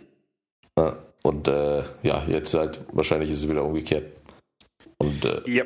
[0.76, 0.96] Ja.
[1.22, 4.12] Und äh, ja, jetzt halt, wahrscheinlich ist es wieder umgekehrt.
[4.98, 5.64] Und, äh, Ja,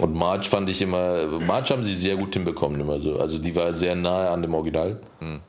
[0.00, 3.18] und Marge fand ich immer, Marge haben sie sehr gut hinbekommen immer so.
[3.18, 5.00] Also die war sehr nahe an dem Original.
[5.20, 5.40] Hm.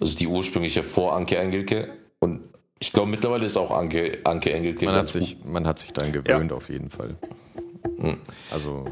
[0.00, 1.88] Also die ursprüngliche vor Anke Engelke.
[2.18, 2.40] Und
[2.78, 6.12] ich glaube, mittlerweile ist auch Anke, Anke Engelke Man hat, sich, man hat sich dann
[6.12, 7.16] gewöhnt auf jeden Fall.
[7.98, 8.18] Hm.
[8.50, 8.86] Also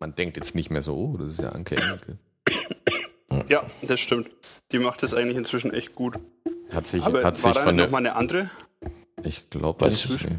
[0.00, 2.18] man denkt jetzt nicht mehr so, oh, das ist ja Anke Engelke.
[3.48, 4.30] Ja, das stimmt.
[4.72, 6.16] Die macht das eigentlich inzwischen echt gut.
[6.72, 8.50] Hat sich, Aber hat war sich da von noch der, mal eine andere?
[9.22, 10.36] Ich glaube nee.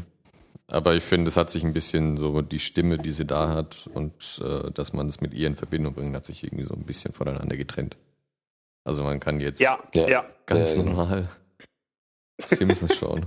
[0.70, 3.88] Aber ich finde, es hat sich ein bisschen so die Stimme, die sie da hat
[3.92, 6.84] und äh, dass man es mit ihr in Verbindung bringt, hat sich irgendwie so ein
[6.84, 7.96] bisschen voneinander getrennt.
[8.84, 10.08] Also man kann jetzt Ja, Ja.
[10.08, 10.28] ja.
[10.46, 10.92] ganz Ja, genau.
[10.96, 11.28] normal
[12.40, 13.26] Simpsons schauen.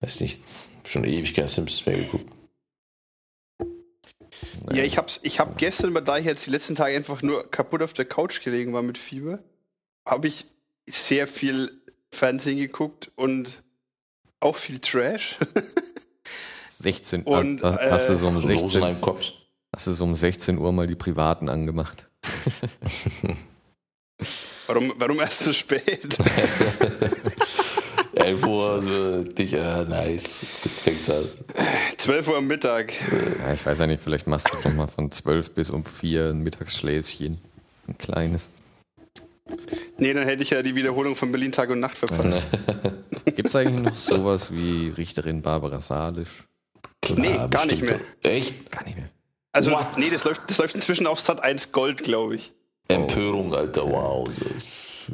[0.00, 0.42] Weiß nicht,
[0.84, 2.30] schon ewig kein Simpsons mehr geguckt.
[4.72, 7.82] Ja, ich hab's, ich hab gestern, da ich jetzt die letzten Tage einfach nur kaputt
[7.82, 9.38] auf der Couch gelegen war mit Fieber,
[10.06, 10.46] habe ich
[10.88, 13.62] sehr viel Fernsehen geguckt und
[14.42, 15.38] auch viel Trash.
[16.68, 19.32] 16 Und, hast, hast du äh, so um Rosenheim 16 Cops.
[19.74, 22.06] hast du so um 16 Uhr mal die privaten angemacht.
[24.68, 26.16] Warum, warum erst so spät?
[28.14, 30.62] 11 Uhr, so, Digga, nice.
[30.64, 31.24] Jetzt fängt's an.
[31.96, 32.92] 12 Uhr am Mittag.
[33.40, 36.28] Ja, ich weiß ja nicht, vielleicht machst du doch mal von 12 bis um 4
[36.30, 37.38] ein Mittagsschläfchen.
[37.88, 38.48] Ein kleines.
[39.98, 42.46] Nee, dann hätte ich ja die Wiederholung von Berlin Tag und Nacht verpasst.
[43.36, 46.44] Gibt es eigentlich noch sowas wie Richterin Barbara Salisch?
[47.00, 48.02] Klar, Nee, gar nicht bestimmt.
[48.22, 48.70] Echt?
[48.70, 49.08] Gar nicht mehr.
[49.52, 49.98] Also, What?
[49.98, 52.52] nee, das läuft, das läuft inzwischen auf Sat 1 Gold, glaube ich.
[52.88, 54.28] Empörung, Alter, wow.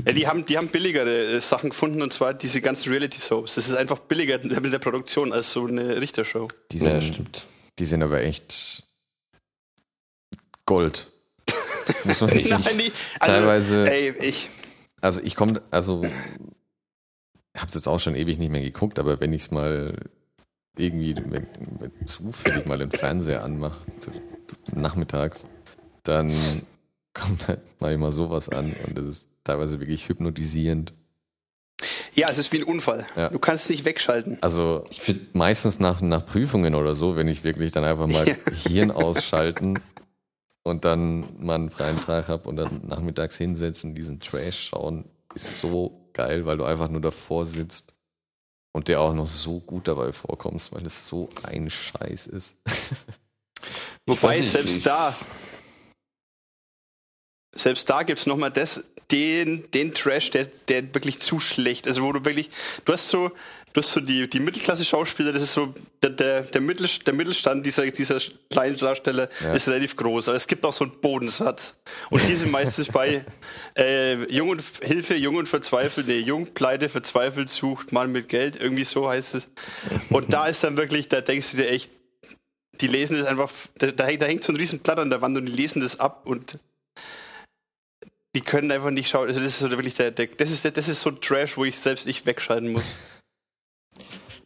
[0.07, 3.55] Ja, die haben, die haben billigere äh, Sachen gefunden und zwar diese ganzen Reality-Soaps.
[3.57, 6.49] Das ist einfach billiger mit der Produktion als so eine Richtershow.
[6.71, 7.47] Die Ja, sind, stimmt.
[7.79, 8.85] die sind aber echt
[10.67, 11.09] Gold.
[12.05, 12.31] Muss man?
[12.35, 14.51] Nein, die, also, Teilweise- Ey, ich.
[15.01, 19.21] Also ich komme, also ich habe es jetzt auch schon ewig nicht mehr geguckt, aber
[19.21, 19.95] wenn ich es mal
[20.77, 21.47] irgendwie wenn-
[21.81, 23.81] wenn zufällig mal den Fernseher anmache,
[24.75, 25.47] nachmittags,
[26.05, 26.33] dann
[27.15, 30.93] kommt halt mal immer sowas an und das ist teilweise wirklich hypnotisierend.
[32.15, 33.07] Ja, es ist wie ein Unfall.
[33.17, 33.29] Ja.
[33.29, 34.39] Du kannst nicht wegschalten.
[34.41, 38.35] Also Ich meistens nach, nach Prüfungen oder so, wenn ich wirklich dann einfach mal Ja.
[38.69, 39.75] Hirn ausschalten
[40.69, 45.59] und dann mal einen freien Tag habe und dann nachmittags hinsetzen, diesen Trash schauen, ist
[45.59, 47.95] so geil, weil du einfach nur davor sitzt
[48.73, 52.59] und der auch noch so gut dabei vorkommst, weil es so ein Scheiß ist.
[54.07, 55.15] Wobei selbst da,
[57.55, 62.03] selbst da gibt es nochmal das, den, den Trash, der, der wirklich zu schlecht, also
[62.03, 62.51] wo du wirklich,
[62.85, 63.33] du hast so,
[63.79, 67.65] du hast so die, die Mittelklasse-Schauspieler, das ist so, der, der, der, Mittel, der Mittelstand
[67.65, 68.19] dieser, dieser
[68.51, 69.53] kleinen Darsteller Ja.
[69.53, 71.77] ist relativ groß, aber es gibt auch so einen Bodensatz.
[72.11, 73.25] Und die sind meistens bei
[73.79, 78.61] äh, Jung und Hilfe, Jung und Verzweifelt, nee, Jung, Pleite, Verzweifelt, sucht Mann mit Geld,
[78.61, 79.49] irgendwie so heißt es.
[80.11, 81.91] Und da ist dann wirklich, da denkst du dir echt,
[82.81, 85.47] die lesen das einfach, da, da hängt so ein riesen Blatt an der Wand und
[85.47, 86.59] die lesen das ab und
[88.35, 89.29] die können einfach nicht schauen.
[89.29, 91.65] Also das ist so wirklich der, der das ist der, das ist so Trash, wo
[91.65, 92.97] ich selbst nicht wegschalten muss.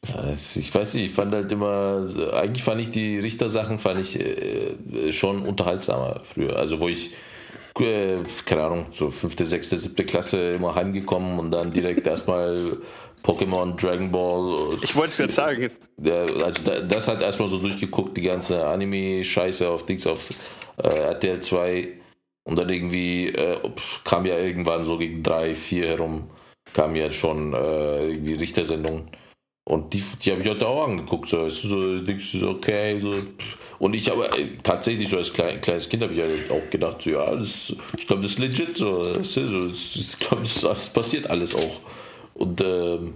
[0.05, 5.13] Ich weiß nicht, ich fand halt immer, eigentlich fand ich die Richtersachen fand ich äh,
[5.13, 6.57] schon unterhaltsamer früher.
[6.57, 7.13] Also wo ich,
[7.79, 12.79] äh, keine Ahnung, so fünfte, sechste, siebte Klasse immer heimgekommen und dann direkt erstmal
[13.23, 14.79] Pokémon, Dragon Ball.
[14.83, 15.71] Ich wollte es gerade sagen.
[16.03, 20.31] Ja, also da, das hat erstmal so durchgeguckt, die ganze Anime-Scheiße auf Dings auf
[20.79, 21.89] äh, RTL 2
[22.45, 23.57] und dann irgendwie äh,
[24.05, 26.29] kam ja irgendwann so gegen drei, vier herum,
[26.75, 29.05] kam ja schon äh, irgendwie Richtersendungen.
[29.65, 31.29] Und die, die habe ich heute auch angeguckt.
[31.29, 32.01] So, so,
[32.49, 33.15] okay, so.
[33.79, 37.03] Und ich aber äh, tatsächlich so als klein, kleines Kind habe ich halt auch gedacht,
[37.03, 41.31] so, ja, das, ich glaube, das ist legit so das, ich glaube, das, das passiert
[41.31, 41.81] alles auch.
[42.35, 43.15] Und ähm,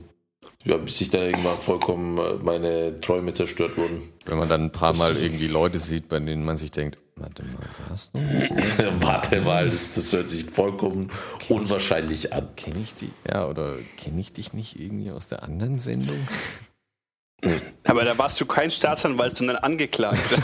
[0.67, 4.13] ja, bis ich dann irgendwann vollkommen äh, meine Träume zerstört wurden.
[4.25, 7.45] Wenn man dann ein paar Mal irgendwie Leute sieht, bei denen man sich denkt, warte
[7.45, 8.11] mal, was?
[9.01, 11.13] Warte mal, das, das hört sich vollkommen
[11.49, 12.49] unwahrscheinlich an.
[12.57, 13.11] Kenne ich die?
[13.31, 16.19] Ja, oder kenne ich dich nicht irgendwie aus der anderen Sendung?
[17.85, 20.43] Aber da warst du kein Staatsanwalt, sondern Angeklagter.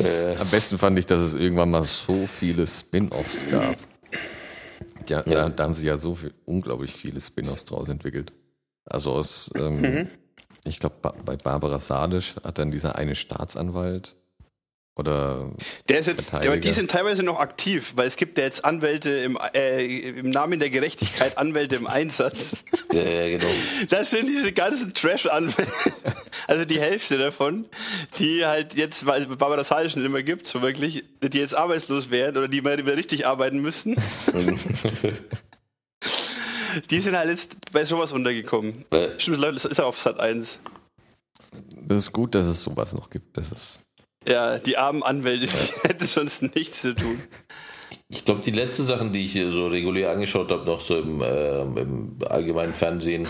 [0.40, 3.76] Am besten fand ich, dass es irgendwann mal so viele Spin-offs gab.
[5.10, 5.48] Ja, Da, Ja.
[5.48, 8.32] da haben sie ja so viel, unglaublich viele Spin-offs draus entwickelt.
[8.84, 10.08] Also aus, ähm,
[10.64, 14.16] ich glaube, bei Barbara Sadisch hat dann dieser eine Staatsanwalt
[14.98, 15.50] oder
[15.88, 19.10] Der ist jetzt, aber die sind teilweise noch aktiv, weil es gibt ja jetzt Anwälte
[19.10, 22.56] im, äh, im Namen der Gerechtigkeit, Anwälte im Einsatz.
[22.92, 23.50] Ja, ja, genau.
[23.90, 25.72] Das sind diese ganzen Trash-Anwälte,
[26.48, 27.66] also die Hälfte davon,
[28.18, 32.10] die halt jetzt, weil es Barbara Salisch nicht immer gibt, so wirklich, die jetzt arbeitslos
[32.10, 33.96] werden oder die mal wieder richtig arbeiten müssen.
[36.90, 38.84] Die sind halt jetzt bei sowas untergekommen.
[39.16, 40.60] Stimmt, das ist ja auf Sat 1.
[41.72, 43.36] das ist gut, dass es sowas noch gibt.
[43.38, 43.80] Das ist
[44.26, 47.20] Ja, die armen Anwälte, die hätten sonst nichts zu tun.
[48.08, 51.20] Ich glaube, die letzte Sachen, die ich hier so regulär angeschaut habe, noch so im,
[51.20, 53.26] äh, im allgemeinen Fernsehen,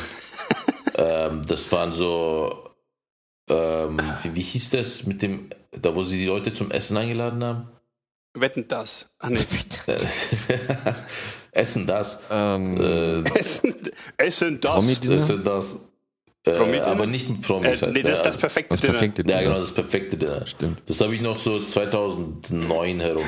[0.97, 2.71] ähm, das waren so,
[3.51, 7.43] ähm, wie, wie hieß das mit dem, da wo sie die Leute zum Essen eingeladen
[7.43, 7.69] haben?
[8.35, 9.09] Wetten das.
[9.19, 9.39] Ach nee.
[11.53, 12.23] Essen das.
[12.31, 13.75] Ähm, Äh, Essen,
[14.17, 15.01] Essen das.
[15.05, 15.81] Essen das.
[16.49, 16.87] Äh, Promi-Dinner?
[16.87, 17.83] aber nicht mit Promis.
[17.83, 17.95] Äh, halt.
[17.95, 18.93] nee, das ist Ja, das perfekte das Dinner.
[18.95, 19.43] perfekte Ja, Dinner.
[19.43, 20.47] genau, das perfekte Dinner.
[20.47, 20.83] Stimmt.
[20.87, 23.25] Das habe ich noch so 2009 herum.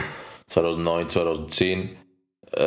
[0.49, 1.91] 2009, 2010.
[2.53, 2.61] Äh,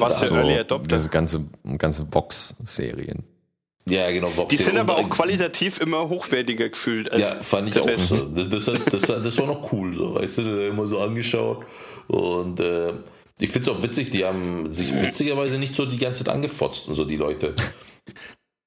[0.00, 0.96] Was für Early Adopter?
[0.96, 1.44] diese ganze,
[1.76, 3.24] ganze Vox-Serien.
[3.86, 4.28] Ja, genau.
[4.50, 8.08] Die sind aber auch und- qualitativ immer hochwertiger gefühlt als Ja, fand ich auch Rest.
[8.16, 8.24] so.
[8.26, 11.64] Das, das, das, das war noch cool, so, weißt du, da immer so angeschaut.
[12.06, 12.92] Und äh,
[13.40, 16.88] ich finde es auch witzig, die haben sich witzigerweise nicht so die ganze Zeit angefotzt
[16.88, 17.54] und so, die Leute.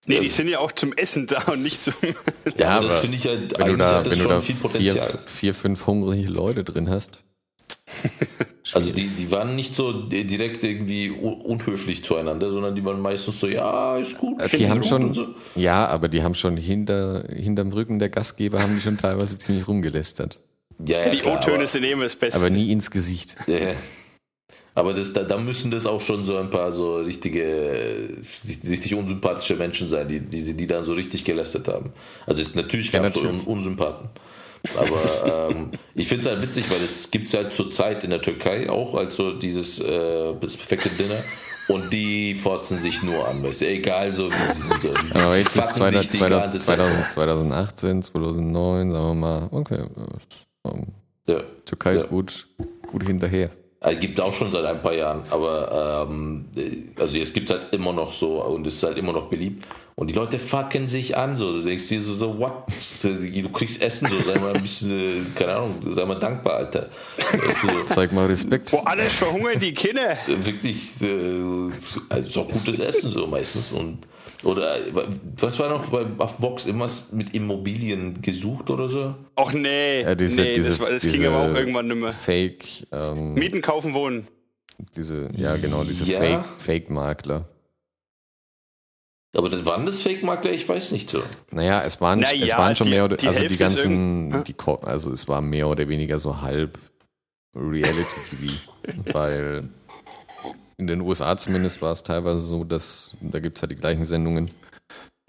[0.07, 1.93] Nee, die sind ja auch zum Essen da und nicht zum.
[2.57, 4.31] Ja, aber das finde ich halt, Wenn du eigentlich da, hat das wenn du schon
[4.31, 5.19] da viel vier, Potenzial.
[5.25, 7.19] vier, fünf hungrige Leute drin hast.
[8.73, 13.39] Also die, die waren nicht so direkt irgendwie un- unhöflich zueinander, sondern die waren meistens
[13.41, 14.41] so, ja, ist gut.
[14.49, 15.27] Schön Die haben gut schon, und so.
[15.55, 19.67] ja, aber die haben schon hinter, hinterm Rücken der Gastgeber haben die schon teilweise ziemlich
[19.67, 20.39] rumgelästert.
[20.87, 22.39] Ja, ja, Die O-Töne sind immer das Beste.
[22.39, 23.35] Aber nie ins Gesicht.
[23.47, 23.73] Ja, ja.
[24.73, 28.09] Aber das, da, da müssen das auch schon so ein paar so richtige,
[28.69, 31.91] richtig unsympathische Menschen sein, die, die, die dann so richtig gelästert haben.
[32.25, 33.47] Also es, natürlich Ja, gab es so natürlich.
[33.47, 34.09] Un Unsympathen.
[34.77, 38.11] Aber ähm, ich finde es halt witzig, weil es gibt es halt zur Zeit in
[38.11, 41.21] der Türkei auch, also dieses äh, das perfekte Dinner.
[41.67, 44.81] Und die fotzen sich nur an, weißt du, egal so wie sie sind.
[44.81, 44.93] So.
[44.93, 46.77] Die Aber jetzt ist fucken 2000, sich die ganze Zeit.
[46.77, 49.83] 2000, 2018, 2009, sagen wir mal, okay,
[50.65, 51.41] äh, Ja.
[51.65, 51.97] Türkei Ja.
[51.97, 52.47] ist gut,
[52.87, 53.51] gut hinterher.
[53.83, 56.45] Also, gibt auch schon seit ein paar Jahren, aber ähm,
[56.99, 59.65] also es gibt halt immer noch so und es ist halt immer noch beliebt.
[59.95, 61.51] Und die Leute fucken sich an, so.
[61.51, 62.51] Du denkst dir so, so what?
[63.03, 66.89] Du kriegst Essen, so, sei mal ein bisschen, äh, keine Ahnung, sei mal dankbar, Alter.
[67.61, 68.71] Du, Zeig mal Respekt.
[68.71, 70.15] Wo alles verhungern die Kinder.
[70.27, 71.71] wirklich, äh,
[72.09, 73.71] also ist auch gutes Essen, so meistens.
[73.71, 73.99] Und,
[74.43, 74.75] oder,
[75.37, 79.15] was war noch bei auf Vox immer mit Immobilien gesucht oder so?
[79.39, 80.01] Och nee.
[80.01, 82.11] Ja, diese, nee, diese, das, war, das ging aber auch irgendwann nimmer.
[82.11, 84.27] Fake, ähm, Mieten, kaufen, wohnen.
[84.95, 86.19] diese, ja genau, diese Ja.
[86.19, 87.45] Fake, Fake-Makler.
[89.37, 90.51] Aber das waren das Fake-Makler?
[90.51, 91.21] Ich weiß nicht so.
[91.51, 94.31] Naja, es waren, Na es waren schon die- mehr oder die also die Hälfte ganzen,
[94.31, 96.77] irgend- die, also es war mehr oder weniger so halb
[97.55, 98.53] Reality-TV,
[99.13, 99.69] weil
[100.81, 104.03] in den USA zumindest war es teilweise so, dass da gibt es ja die gleichen
[104.05, 104.49] Sendungen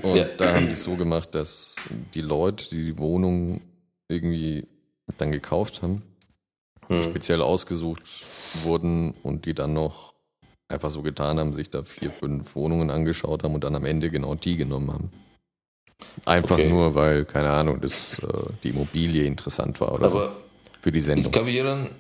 [0.03, 0.25] und Ja.
[0.39, 1.77] da haben die es so gemacht, dass
[2.15, 3.61] die Leute, die die Wohnung
[4.09, 4.67] irgendwie
[5.19, 6.03] dann gekauft haben,
[6.89, 7.03] Hm.
[7.03, 8.03] speziell ausgesucht
[8.65, 10.15] wurden und die dann noch
[10.69, 14.11] einfach so getan haben, sich da vier, fünf Wohnungen angeschaut haben und dann am Ende
[14.11, 15.11] genau die genommen haben.
[16.25, 16.69] Einfach Okay.
[16.69, 18.27] nur, weil, keine Ahnung, das, äh,
[18.63, 20.37] die Immobilie interessant war oder so Aber
[20.81, 21.31] für die Ich Sendung.
[21.31, 21.91] kann mich erinnern,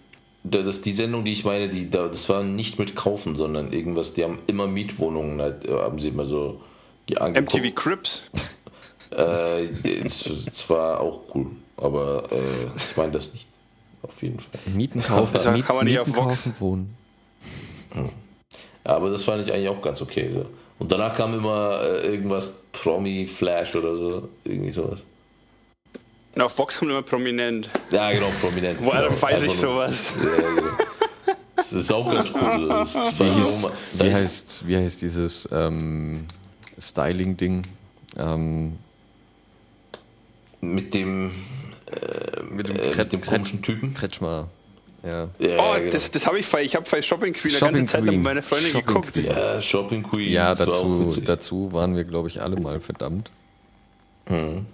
[0.44, 3.72] da- dass die Sendung, die ich meine, die, da- das war nicht mit Kaufen, sondern
[3.72, 6.60] irgendwas, die haben immer Mietwohnungen, halt, äh, haben sie immer so
[7.16, 7.54] angeguckt.
[7.64, 8.22] MTV Crips.
[9.14, 9.66] Äh,
[10.06, 12.36] es, war auch cool, aber äh,
[12.74, 13.44] ich meine das nicht.
[14.02, 14.58] Auf jeden Fall.
[14.74, 16.44] Mieten kaufen, Das kann Mieten, man nicht auf Vox.
[16.44, 16.94] kaufen, wohnen.
[18.84, 20.30] Aber das fand ich eigentlich auch ganz okay.
[20.32, 20.46] So.
[20.78, 25.00] Und danach kam immer äh, irgendwas Promi Flash oder so, irgendwie sowas.
[26.34, 27.68] Und auf Vox kommt immer prominent.
[27.90, 28.78] Ja, genau, prominent.
[28.82, 29.20] Woher genau.
[29.22, 30.14] weiß ich Einfach nur- sowas?
[30.16, 30.68] Ja, genau.
[31.56, 32.68] Das ist auch ganz cool.
[32.68, 36.26] Das ist Wie, da wie, heißt, wie heißt dieses ähm,
[36.78, 37.66] Styling-Ding?
[38.16, 38.78] Ähm,
[40.60, 41.32] mit dem,
[42.50, 43.94] mit dem, äh, Kret- mit dem Kret- komischen Typen.
[43.94, 44.48] Kretschmer.
[45.04, 45.28] Ja.
[45.38, 45.90] Ja, Oh, genau.
[45.90, 48.14] das, das habe ich bei, ich habe bei Shopping Queen eine Shopping ganze Zeit Queen.
[48.14, 49.12] mit meiner Freundin Shopping geguckt.
[49.14, 49.26] Queen.
[49.26, 50.32] ja, Shopping Queen.
[50.32, 51.24] Ja, war dazu, witzig.
[51.24, 53.30] dazu waren wir, glaube ich, alle mal verdammt.
[54.28, 54.66] Mhm.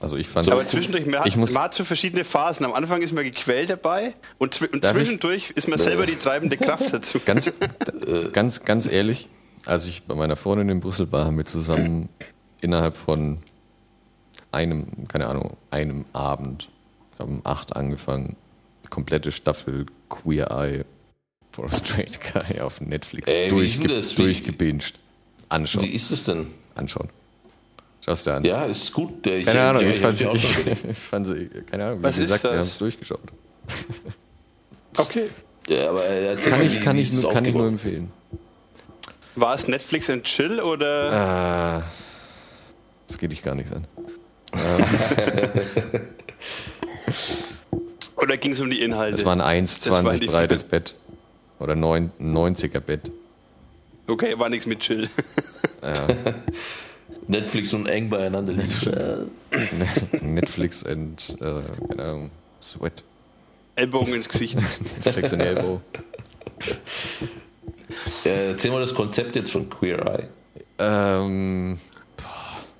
[0.00, 0.48] Also ich fand.
[0.50, 2.64] Aber zwischendurch, man hat, ich muss, man hat so verschiedene Phasen.
[2.64, 5.02] Am Anfang ist man gequält dabei und, und Darf ich?
[5.04, 7.18] zwischendurch ist man selber die treibende Kraft dazu.
[7.24, 7.52] ganz,
[8.32, 9.28] ganz, ganz ehrlich,
[9.66, 12.08] als ich bei meiner Freundin in Brüssel war, haben wir zusammen
[12.60, 13.38] innerhalb von
[14.52, 16.68] einem, keine Ahnung, einem Abend,
[17.16, 18.36] wir haben um acht angefangen,
[18.90, 20.84] komplette Staffel Queer Eye
[21.52, 24.94] for a Straight Guy auf Netflix Ey, durchge durchgebinged.
[25.48, 26.46] Anschauen, Wie ist es denn?
[26.74, 27.08] anschauen.
[28.08, 28.42] Schaust du an.
[28.42, 29.26] Ja, ist gut.
[29.26, 32.04] Ich, Keine Ahnung, ja, ich, fand sie, ja ich, ich fand sie, keine Ahnung, wie
[32.04, 33.20] Was ist gesagt, wir haben es durchgeschaut.
[34.96, 35.28] Okay.
[35.68, 38.10] Ja, aber äh, Kann ich, kann ich, nur, kann ich nur empfehlen.
[39.36, 41.76] War es Netflix and Chill oder?
[41.78, 41.82] Äh,
[43.06, 43.86] das geht dich gar nichts an.
[48.16, 49.14] Oder ging es um die Inhalte?
[49.16, 50.96] Es war ein Das war 1,20 die breites Bett.
[51.60, 53.12] Oder 9, 90er Bett.
[54.08, 55.08] okay, war nichts mit Chill.
[57.28, 59.30] Netflix und eng beieinander liegen.
[60.34, 63.04] Netflix and, äh, keine Ahnung, Sweat.
[63.76, 64.58] Ellbogen ins Gesicht.
[65.08, 65.80] Schlägst den Elbow.
[68.24, 70.28] Äh, erzähl mal das Konzept jetzt von Queer Eye.
[70.78, 71.78] Ähm,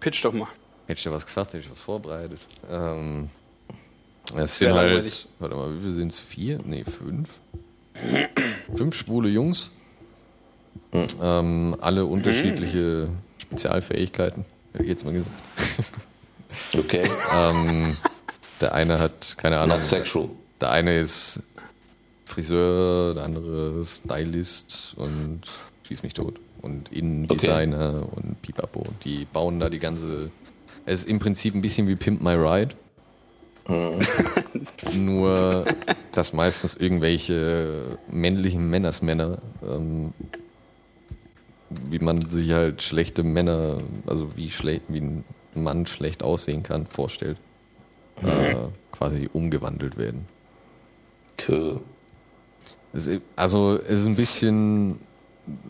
[0.01, 0.49] Pitch doch mal.
[0.87, 2.41] hätte ich dir was gesagt, hätte ich was vorbereitet.
[2.71, 3.29] Ähm,
[4.37, 6.19] es sind Wär halt, warte mal, wie viele sind es?
[6.19, 6.59] Vier?
[6.65, 7.29] Nee, fünf.
[8.75, 9.71] fünf schwule Jungs.
[10.93, 13.11] Ähm, alle unterschiedliche
[13.49, 15.31] Spezialfähigkeiten, hätte ich jetzt mal gesagt.
[16.77, 17.03] Okay.
[17.37, 17.95] Ähm,
[18.63, 20.31] der eine hat, keine Ahnung, Not sexual.
[20.63, 21.43] der eine ist
[22.25, 25.43] Friseur, der andere Stylist und
[25.87, 26.41] schieß mich tot.
[26.63, 28.83] Und Innendesigner und Pipapo.
[29.05, 30.31] Die bauen da die ganze.
[30.87, 32.75] Es ist im Prinzip ein bisschen wie Pimp My Ride.
[34.95, 35.67] Nur,
[36.13, 40.15] dass meistens irgendwelche männlichen Männersmänner, ähm,
[41.71, 46.87] wie man sich halt schlechte Männer, also wie, schle wie ein Mann schlecht aussehen kann,
[46.87, 47.37] vorstellt,
[48.23, 48.55] äh,
[48.93, 50.27] quasi umgewandelt werden.
[51.49, 51.81] Cool.
[52.93, 54.99] Es ist, also es ist ein bisschen,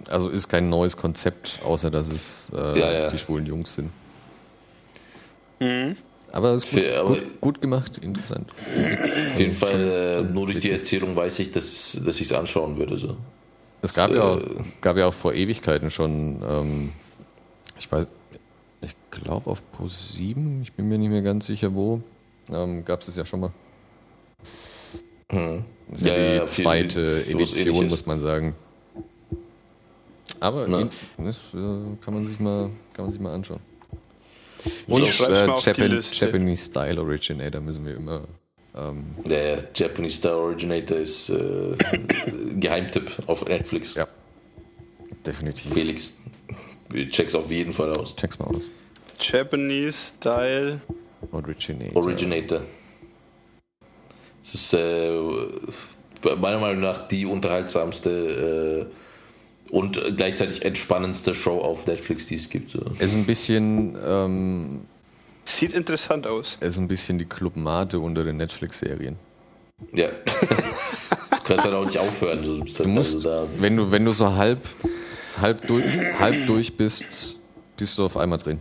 [0.08, 3.08] also ist kein neues Konzept, außer dass es äh, Ja, ja.
[3.08, 3.90] die schwulen Jungs sind.
[5.60, 5.96] Mhm.
[6.30, 8.50] Aber es ist gut, Für- aber- gut, gut gemacht, interessant.
[8.52, 10.70] Auf jeden Fall, äh, nur durch die.
[10.70, 12.98] Erzählung weiß ich, dass, dass ich es anschauen würde.
[12.98, 13.16] So.
[13.82, 14.44] Es gab, So, ja, auch, äh,
[14.80, 16.92] gab ja auch vor Ewigkeiten schon, ähm,
[17.78, 18.06] ich weiß,
[18.80, 22.00] ich glaube auf Pro 7, ich bin mir nicht mehr ganz sicher wo,
[22.50, 23.52] ähm, gab es es ja schon mal.
[25.30, 25.64] Hm.
[25.88, 28.54] Das ist ja, Ja, die zweite Edition, muss man sagen.
[30.40, 30.88] Aber Na.
[31.18, 33.60] das äh, kann man sich mal, kann man sich mal anschauen.
[34.86, 36.00] So, Und schreib's äh, Japan.
[36.12, 38.24] Japanese Style Originator müssen wir immer.
[38.78, 41.74] Ähm, Der Japanese Star Originator ist äh,
[42.58, 43.94] Geheimtipp auf Netflix.
[43.94, 44.06] ja,
[45.26, 45.72] definitiv.
[45.72, 46.18] Felix,
[47.10, 48.14] check's auf jeden Fall aus.
[48.16, 48.68] Check's mal aus.
[49.20, 50.80] Japanese Style.
[51.32, 51.96] Originator.
[52.02, 52.60] Originator.
[54.42, 55.12] Es ist äh,
[56.36, 58.86] meiner Meinung nach die unterhaltsamste
[59.70, 62.70] äh, und gleichzeitig entspannendste Show auf Netflix, die es gibt.
[62.70, 62.80] So.
[62.98, 64.82] Ist ein bisschen, ähm,
[65.48, 66.58] Sieht interessant aus.
[66.60, 69.16] es ist ein bisschen die Club Mate unter den Netflix-Serien.
[69.94, 70.08] Ja.
[70.08, 72.40] du kannst dann auch nicht aufhören.
[72.42, 73.44] Du bist Du halt musst, also da.
[73.58, 74.60] wenn du, wenn du so halb,
[75.40, 75.84] halb durch,
[76.20, 77.38] halb durch bist,
[77.78, 78.60] bist du auf einmal drin.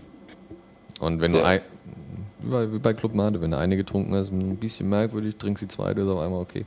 [1.01, 1.45] Und wenn du Ja.
[1.45, 1.61] ein,
[2.39, 5.63] wie bei, wie bei Club Mate, wenn du eine getrunken hast, ein bisschen merkwürdig, trinkst
[5.63, 6.65] die zweite, ist auf einmal okay.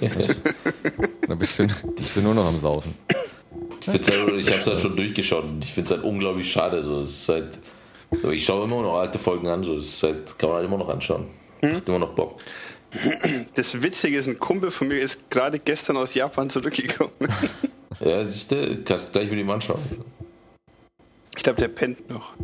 [1.26, 1.66] Dann bist du,
[1.96, 2.94] bist du nur noch am Saufen.
[3.80, 4.06] Ich, halt,
[4.36, 6.82] ich habe es halt schon durchgeschaut und ich finde es halt unglaublich schade.
[6.82, 7.00] So.
[7.00, 7.58] Es ist halt,
[8.10, 9.76] so, ich schaue immer noch alte Folgen an, so.
[9.76, 11.26] das halt, kann man halt immer noch anschauen.
[11.60, 12.40] Macht immer noch Bock.
[13.54, 17.12] Das Witzige ist, ein Kumpel von mir ist gerade gestern aus Japan zurückgekommen.
[18.00, 19.80] Ja, siehst du, kannst gleich mit ihm anschauen.
[21.36, 22.34] Ich glaube, der pennt noch.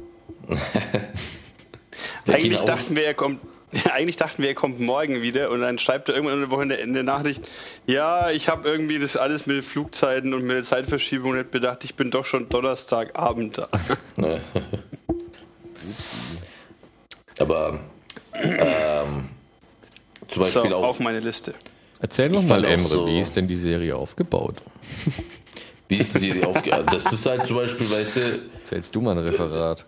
[2.27, 3.41] Der Eigentlich dachten wir, er kommt.
[3.93, 6.63] Eigentlich dachten wir, er kommt morgen wieder und dann schreibt er irgendwann in der Woche
[6.63, 7.49] in der, in der Nachricht,
[7.87, 11.95] ja, ich habe irgendwie das alles mit Flugzeiten und mit der Zeitverschiebung nicht bedacht, ich
[11.95, 13.69] bin doch schon Donnerstagabend da.
[15.89, 16.47] Ne.
[17.39, 17.81] Aber
[18.35, 19.29] ähm,
[20.29, 21.55] zum So, Beispiel auf auch, meine Liste.
[22.01, 24.57] Erzähl doch mal, Emre, so- wie ist denn die Serie aufgebaut?
[25.89, 26.87] wie ist die Serie aufgegangen?
[26.91, 28.21] Das ist halt zum Beispiel, weißt du,
[28.59, 29.87] Erzählst du mal ein Referat?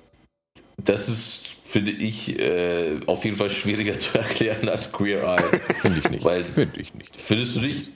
[0.79, 5.59] das ist, finde ich, äh, auf jeden Fall schwieriger zu erklären als Queer Eye.
[5.81, 6.25] Finde ich nicht.
[6.25, 7.17] Weil- Finde ich nicht.
[7.21, 7.91] Findest du nicht?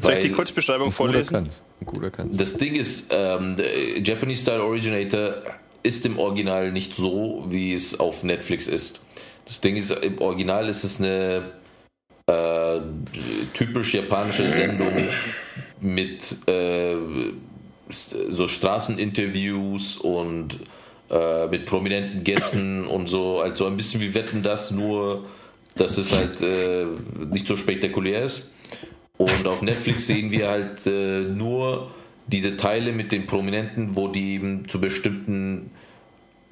[0.00, 1.32] Soll ich die Kurzbeschreibung Ein guter vorlesen?
[1.34, 1.62] kann's.
[1.80, 2.36] Ein guter kann's.
[2.36, 5.34] Das Ding ist, ähm, der Japanese Style Originator
[5.82, 9.00] ist im Original nicht so, wie es auf Netflix ist.
[9.46, 11.52] Das Ding ist, im Original ist es eine
[12.26, 12.80] äh,
[13.54, 14.92] typisch japanische Sendung
[15.80, 16.96] mit äh,
[17.88, 20.58] so Straßeninterviews und
[21.10, 25.24] äh, mit prominenten Gästen und so, also ein bisschen wie Wetten das, nur
[25.76, 26.86] dass es halt äh,
[27.30, 28.50] nicht so spektakulär ist.
[29.16, 31.90] Und auf Netflix sehen wir halt äh, nur
[32.28, 35.70] diese Teile mit den Prominenten, wo die eben zu bestimmten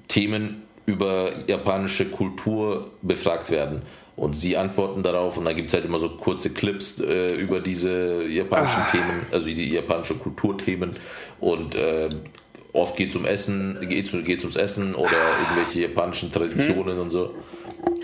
[0.09, 3.83] Themen über japanische Kultur befragt werden.
[4.17, 7.61] Und sie antworten darauf und da gibt es halt immer so kurze Clips äh, über
[7.61, 10.97] diese japanischen Themen, also die japanische Kulturthemen.
[11.39, 12.09] Und äh,
[12.73, 15.11] oft geht es um Essen, geht es ums Essen oder
[15.43, 17.35] irgendwelche japanischen Traditionen und so.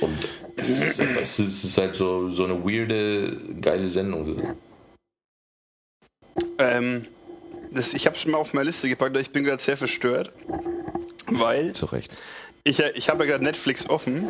[0.03, 0.19] Und
[0.57, 4.55] es, es ist halt so, so eine weirde, geile Sendung.
[6.59, 7.07] Ähm,
[7.75, 10.33] das, ich habe schon mal auf meine Liste gepackt, aber ich bin gerade sehr verstört,
[11.27, 12.13] weil Zu Recht.
[12.65, 14.29] ich, ich habe ja gerade Netflix offen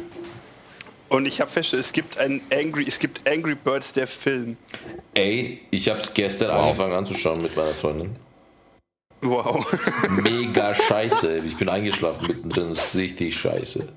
[1.09, 4.57] und ich habe festgestellt, es gibt ein Angry, es gibt Angry Birds der Film.
[5.15, 6.57] Ey, ich habe es gestern Wow.
[6.65, 8.17] angefangen anzuschauen mit meiner Freundin.
[9.21, 9.65] Wow.
[10.23, 11.39] Mega scheiße.
[11.47, 12.71] Ich bin eingeschlafen mittendrin.
[12.71, 13.89] Das ist richtig scheiße.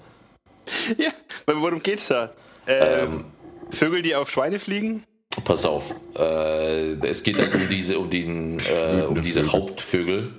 [0.97, 1.09] ja,
[1.47, 2.31] worum geht's da?
[2.67, 3.25] Ähm,
[3.71, 5.03] Vögel, die auf Schweine fliegen?
[5.43, 5.93] Pass auf.
[6.17, 9.53] Äh, es geht halt um diese, um den, äh, um diese Vögel.
[9.53, 10.31] Hauptvögel.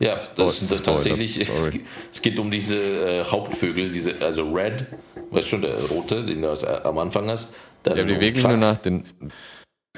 [0.00, 1.40] Ja, das, das, tatsächlich.
[1.54, 1.72] Es,
[2.12, 4.86] es geht um diese äh, Hauptvögel, diese, also Red,
[5.30, 7.52] weißt du schon, der rote, den du als- am Anfang hast.
[7.82, 9.04] Dann Die haben die wirklich nur nach den.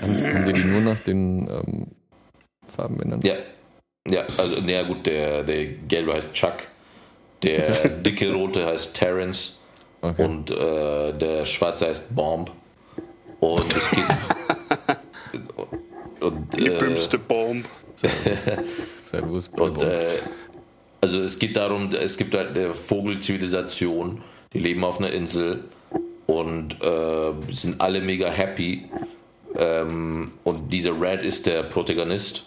[0.00, 1.86] Haben, haben die nur nach den ähm,
[2.74, 3.24] Farben benannt?
[3.24, 3.34] Ja.
[4.08, 6.54] Ja, also, naja, gut, der, der gelbe heißt Chuck,
[7.42, 9.58] der dicke rote heißt Terrence
[10.02, 10.24] Okay.
[10.24, 12.50] und äh, der schwarze heißt Bomb.
[13.40, 14.04] Und es geht.
[16.20, 17.66] und, Die äh, bömste Bomb.
[19.04, 19.98] Servus, Und äh,
[21.00, 24.22] also es geht darum, es gibt halt eine Vogelzivilisation,
[24.52, 25.64] die leben auf einer Insel
[26.26, 28.88] und äh, sind alle mega happy.
[29.56, 32.44] Ähm, und dieser Red ist der Protagonist.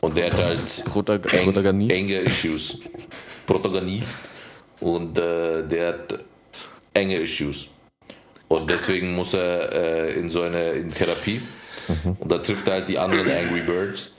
[0.00, 1.96] Und der hat halt Protag eng, Protagonist.
[1.96, 2.78] enge Issues.
[3.46, 4.18] Protagonist.
[4.80, 6.18] Und äh, der hat
[6.92, 7.68] enge Issues.
[8.52, 11.40] Und deswegen muss er äh, in so eine in Therapie.
[11.88, 12.16] Mhm.
[12.18, 14.10] Und da trifft er halt die anderen Angry Birds.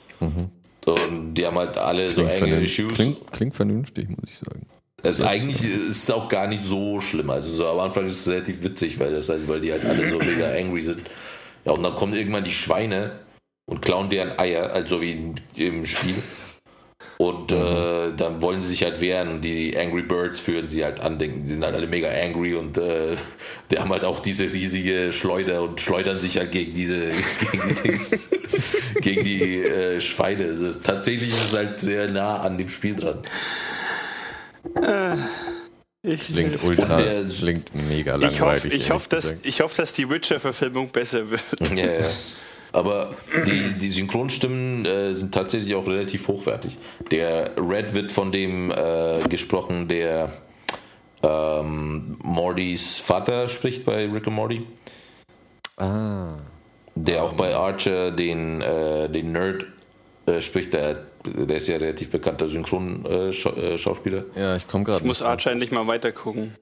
[0.85, 2.93] Und die haben halt alle so Klingt, enge vernün- Issues.
[2.93, 4.65] klingt, klingt vernünftig, muss ich sagen.
[5.03, 7.29] Es ist eigentlich ist es auch gar nicht so schlimm.
[7.29, 10.09] Also so am Anfang ist es relativ witzig, weil das heißt, weil die halt alle
[10.09, 11.01] so mega angry sind.
[11.65, 13.19] Ja, und dann kommen irgendwann die Schweine
[13.65, 16.15] und klauen deren Eier, also wie im Spiel.
[17.19, 19.39] Und äh, dann wollen sie sich halt wehren.
[19.39, 21.19] Die Angry Birds führen sie halt an.
[21.19, 23.15] denken, Die sind halt alle mega angry und äh,
[23.71, 27.11] die haben halt auch diese riesige Schleuder und schleudern sich halt gegen diese
[27.51, 28.29] gegen die, Dings,
[29.01, 30.45] gegen die äh, Schweine.
[30.45, 33.19] Also, tatsächlich ist es halt sehr nah an dem Spiel dran.
[36.05, 38.63] Ich, Klingt ich, ultra, der- klingt mega ich langweilig.
[38.63, 41.41] hoffe, ich hoffe, dass, ich hoffe, dass die Witcher-Verfilmung besser wird.
[41.75, 42.07] Ja, ja.
[42.73, 43.11] Aber
[43.45, 46.77] die, die Synchronstimmen äh, sind tatsächlich auch relativ hochwertig.
[47.11, 50.33] Der Red wird von dem äh, gesprochen, der
[51.21, 54.65] ähm, Mordys Vater spricht bei Rick and Morty.
[55.77, 56.39] Ah,
[56.95, 59.65] Der auch bei Archer den, äh, den Nerd
[60.25, 60.73] äh, spricht.
[60.73, 64.25] Der, der ist ja relativ bekannter Synchronschauspieler.
[64.35, 64.99] Äh, äh, ja, ich komme gerade.
[64.99, 66.53] Ich muss Archer endlich mal weiter gucken.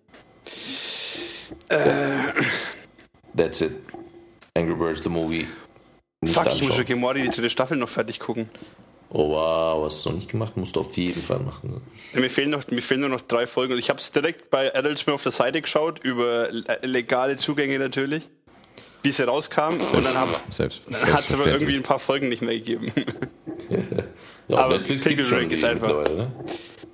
[3.36, 3.78] That's it.
[4.56, 5.48] Angry Birds, the movie.
[6.26, 6.78] Fuck, ich muss anschauen.
[6.78, 8.50] Rick and Morty die dritte Staffel noch fertig gucken.
[9.10, 10.56] Oh wow, hast du noch nicht gemacht?
[10.56, 11.72] Musst du auf jeden Fall machen.
[11.72, 11.82] ne?
[12.14, 13.74] Ja, Mir fehlen, noch, mir fehlen nur noch drei Folgen.
[13.74, 17.36] Und ich habe es direkt bei Adult Swim auf der Seite geschaut, über le- legale
[17.36, 18.30] Zugänge natürlich,
[19.04, 19.80] wie es herauskam.
[19.94, 22.92] Und dann, hab- Selbst, dann hat es aber irgendwie ein paar Folgen nicht mehr gegeben.
[24.48, 26.32] Ja, Aber Netflix Pickle Rick ist einfach- mittlerweile, ne?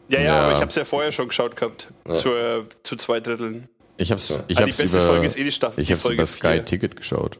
[0.10, 0.42] ja, ja, Ja.
[0.44, 1.92] aber ich habe es ja vorher schon geschaut gehabt.
[2.16, 3.68] Zur, zu zwei Dritteln.
[3.98, 5.82] Ich hab's, ich Ah, die beste über, Folge ist eh die Staffel.
[5.84, 6.66] ich Folge über Sky vier.
[6.66, 7.40] Ticket geschaut.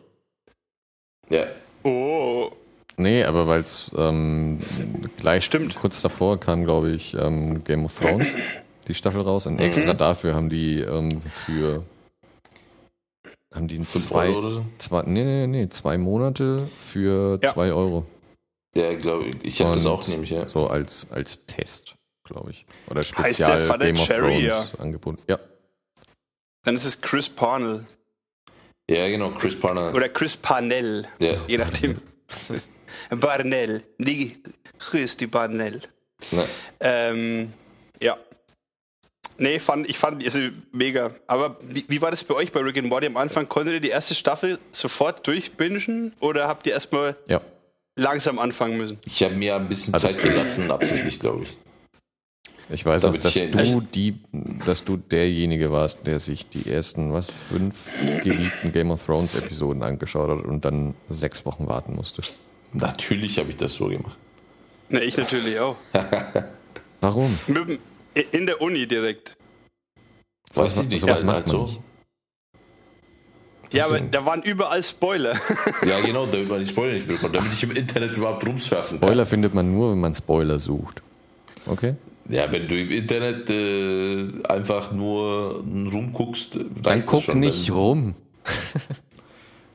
[1.30, 1.46] Ja.
[1.84, 2.52] Oh,
[3.00, 4.58] Nee, aber weil es ähm,
[5.18, 5.76] gleich Stimmt.
[5.76, 8.26] kurz davor kam, glaube ich, ähm, Game of Thrones,
[8.88, 9.46] die Staffel raus.
[9.46, 9.98] Und extra Mhm.
[10.00, 11.84] dafür haben die ähm, für
[13.54, 14.66] haben die in 5 zwei, Euro oder so?
[14.80, 17.54] zwei, nee, nee, nee, zwei Monate für Ja.
[17.54, 18.06] zwei Euro.
[18.76, 19.36] Ja, glaube ich.
[19.46, 20.48] Ich habe das auch nämlich, ja.
[20.50, 22.66] So als, als Test, glaube ich.
[22.90, 25.18] Oder Heißt Spezial der Vater Game of Cherry, Thrones Angebot.
[25.28, 25.40] Ja.
[26.64, 27.86] dann ist es Chris Parnell.
[28.90, 29.94] Ja, genau, Chris Parner.
[29.94, 31.06] Oder Chris Parnell.
[31.20, 31.36] Ja.
[31.48, 31.98] Je nachdem.
[33.10, 33.84] Barnell.
[33.98, 34.38] Die
[34.80, 35.82] Chris die Barnell.
[36.32, 36.44] Na,
[36.80, 37.54] Ähm,
[38.02, 38.18] ja.
[39.40, 40.40] Nee, fand, ich fand also
[40.72, 41.12] mega.
[41.28, 43.48] Aber wie, wie war das bei euch bei Rick and Morty am Anfang?
[43.48, 47.42] Konntet ihr die erste Staffel sofort durchbingen oder habt ihr erstmal Ja.
[47.96, 49.00] langsam anfangen müssen?
[49.06, 51.58] ich habe mir ein bisschen Zeit gelassen, absichtlich, glaube ich.
[52.70, 54.20] Ich weiß auch, dass du die,
[54.66, 59.84] dass du derjenige warst, der sich die ersten, was, fünf geliebten Game of Thrones Episoden
[59.84, 62.22] angeschaut hat und dann sechs Wochen warten musste.
[62.74, 64.18] Natürlich habe ich das so gemacht.
[64.90, 65.76] Na, ich natürlich auch.
[67.02, 67.38] Warum?
[68.32, 69.36] In der Uni direkt.
[70.54, 71.02] Weiß Sowas- ich nicht.
[71.02, 71.62] sowas ja, macht man so.
[71.64, 71.82] nicht.
[73.72, 73.96] Ja, so.
[73.96, 75.36] aber da waren überall Spoiler.
[75.86, 79.08] Ja, genau, damit man die Spoiler nicht bekommt, damit ich im Internet überhaupt rumsurfen kann.
[79.10, 81.02] Spoiler findet man nur, wenn man Spoiler sucht.
[81.66, 81.96] Okay?
[82.30, 87.40] Ja, wenn du im Internet äh, einfach nur rumguckst, Dann guck schon.
[87.40, 88.16] nicht rum.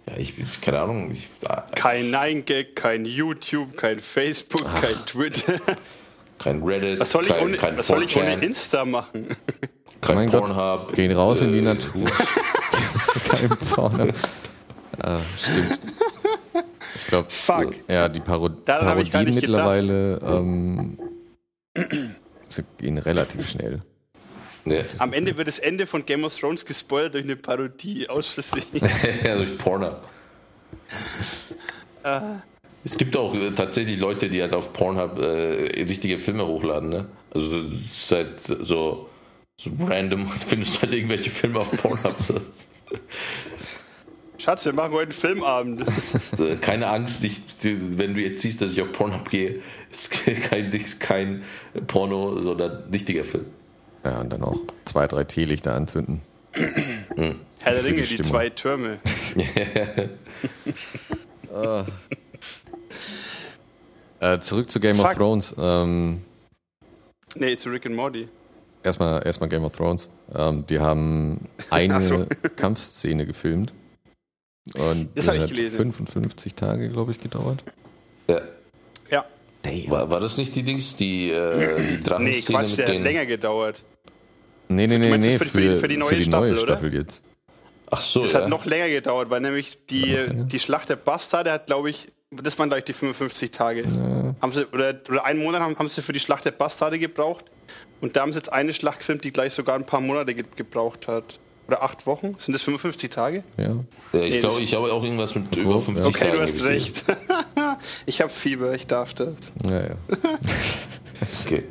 [0.04, 1.10] Ja, ich bin, keine Ahnung.
[1.12, 5.54] Ich, ah, Kein Nein-Gag, kein YouTube, kein Facebook, kein Twitter.
[6.38, 9.28] kein Reddit, Was soll ich, kein, ohne, kein was soll ich ohne 4chan, Insta machen?
[10.00, 10.92] kein Mein Gott, Pornhub.
[10.94, 12.04] Gehen raus in die äh, Natur.
[13.28, 14.08] Kein Porno.
[14.98, 15.78] Ah, stimmt.
[16.96, 17.74] Ich glaube, Fuck.
[17.88, 20.98] ja, die Paro Daran Parodien mittlerweile ähm,
[22.52, 23.82] sie gehen relativ schnell.
[24.64, 24.84] Nee.
[24.98, 28.64] Am Ende wird das Ende von Game of Thrones gespoilert durch eine Parodie aus Versehen.
[29.24, 30.02] ja, durch Pornhub.
[32.84, 37.06] Es gibt auch äh, tatsächlich Leute, die halt auf Pornhub äh, richtige Filme hochladen, ne?
[37.32, 42.14] Also so- es ist halt so, so random findest du halt irgendwelche Filme auf Pornhub.
[42.20, 42.40] So.
[44.42, 45.84] Schatz, wir machen heute einen Filmabend.
[46.62, 50.10] Keine Angst, ich, wenn du jetzt siehst, dass ich auf Pornhub gehe, ist
[50.50, 51.44] kein, kein
[51.86, 53.46] Porno, sondern ein richtiger Film.
[54.02, 56.22] Ja, und dann auch zwei, drei Teelichter anzünden.
[56.54, 58.32] Herr der die Ringe, die Stimmung.
[58.32, 58.98] zwei Türme.
[64.20, 65.16] Äh, zurück zu Game of Fuck.
[65.16, 65.54] Thrones.
[65.58, 66.22] Ähm,
[67.34, 68.28] Nee, zu Rick and Morty.
[68.82, 70.08] erstmal, erstmal Game of Thrones.
[70.34, 72.26] Ähm, die haben eine so.
[72.56, 73.72] Kampfszene gefilmt.
[74.74, 75.76] Und Das die hab ich hat gelesen.
[75.76, 77.64] 55 Tage, glaube ich, gedauert.
[78.28, 78.40] Ja.
[79.10, 79.24] Ja.
[79.88, 83.02] War, war das nicht die Dings, die, äh, die Nee, Drachenszene Quatsch, mit der hat
[83.02, 83.82] länger gedauert.
[84.68, 86.60] Nee, nee, nee, meinst nee, für, für die- für die neue Staffel, oder?
[86.62, 87.22] Staffel jetzt.
[87.90, 88.40] Ach so, Das ja.
[88.40, 92.58] hat noch länger gedauert, weil nämlich die, die Schlacht der Bastarde hat, glaube ich, das
[92.58, 93.84] waren, glaube ich, die 55 Tage.
[94.40, 97.44] Haben sie, oder, oder einen Monat haben, haben sie für die Schlacht der Bastarde gebraucht.
[98.00, 100.44] Und da haben sie jetzt eine Schlacht gefilmt, die gleich sogar ein paar Monate ge
[100.56, 101.38] gebraucht hat.
[101.68, 102.34] Oder acht Wochen?
[102.38, 103.44] Sind das 55 Tage?
[103.56, 103.76] Ja.
[104.12, 106.62] ja, ich Nee, glaube, ich habe auch irgendwas mit über 50 Okay, Tagen du hast
[106.64, 107.04] recht.
[108.06, 109.34] ich habe Fieber, ich darf das.
[109.64, 109.94] Ja, ja.
[111.46, 111.62] Okay.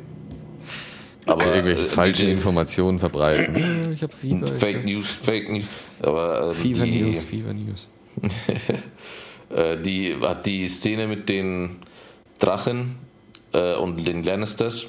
[1.26, 3.92] Aber Irgendwelche äh, falschen die- Informationen verbreiten.
[3.94, 4.46] Ich habe Fieber.
[4.48, 5.66] Fake hab News, Fake News.
[6.00, 7.88] Aber ähm, Fever die, News, Fever News.
[9.50, 11.76] äh, die hat die Szene mit den
[12.38, 12.96] Drachen
[13.52, 14.86] äh, und den Lannisters.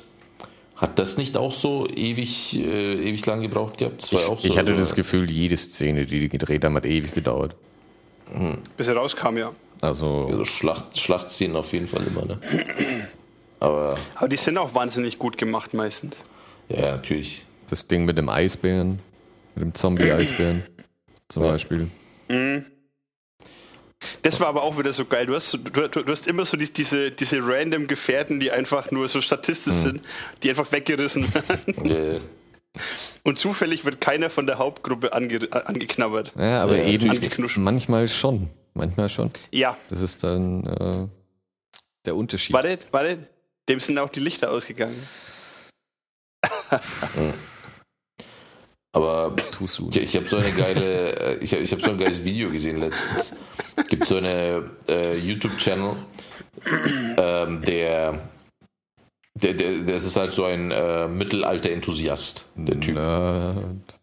[0.76, 4.02] Hat das nicht auch so ewig, äh, ewig lang gebraucht gehabt?
[4.02, 6.64] Das war Ich, auch so, ich hatte also, das Gefühl, jede Szene, die die gedreht
[6.66, 7.56] haben, hat ewig gedauert.
[8.78, 9.52] Bis er rauskam, ja.
[9.82, 12.40] Also, Also Schlacht, Schlachtszenen auf jeden Fall immer, ne?
[13.60, 16.18] Aber Aber die sind auch wahnsinnig gut gemacht meistens.
[16.70, 17.44] ja, natürlich.
[17.70, 19.00] das Ding mit dem Eisbären,
[19.56, 20.64] mit dem Zombie-Eisbären
[21.30, 21.52] zum Ja.
[21.52, 21.88] Beispiel.
[24.22, 25.26] Das war aber auch wieder so geil.
[25.26, 28.52] Du hast, so- du, du, du hast immer so dies- diese, diese random Gefährten, die
[28.52, 30.02] einfach nur so statistisch sind,
[30.44, 31.92] die einfach weggerissen werden.
[31.92, 32.20] Äh,
[33.24, 36.34] Und zufällig wird keiner von der Hauptgruppe ange, angeknabbert.
[36.38, 37.58] Ja, aber eben angeknuscht.
[37.58, 38.50] manchmal schon.
[38.74, 39.30] Manchmal schon.
[39.52, 41.08] Ja, Das ist dann äh,
[42.06, 42.54] der Unterschied.
[42.54, 43.18] warte, warte.
[43.70, 44.96] Dem sind auch die Lichter ausgegangen.
[48.92, 49.90] aber Tust du.
[49.90, 53.36] ich, ich habe so eine geile, äh, ich habe so ein geiles Video gesehen letztens.
[53.94, 55.96] Gibt so eine äh, YouTube-Channel,
[57.16, 58.28] ähm, der,
[59.36, 62.96] der, der, das ist halt so ein äh, Mittelalter-Enthusiast, der Typ.
[62.96, 64.00] Nerd.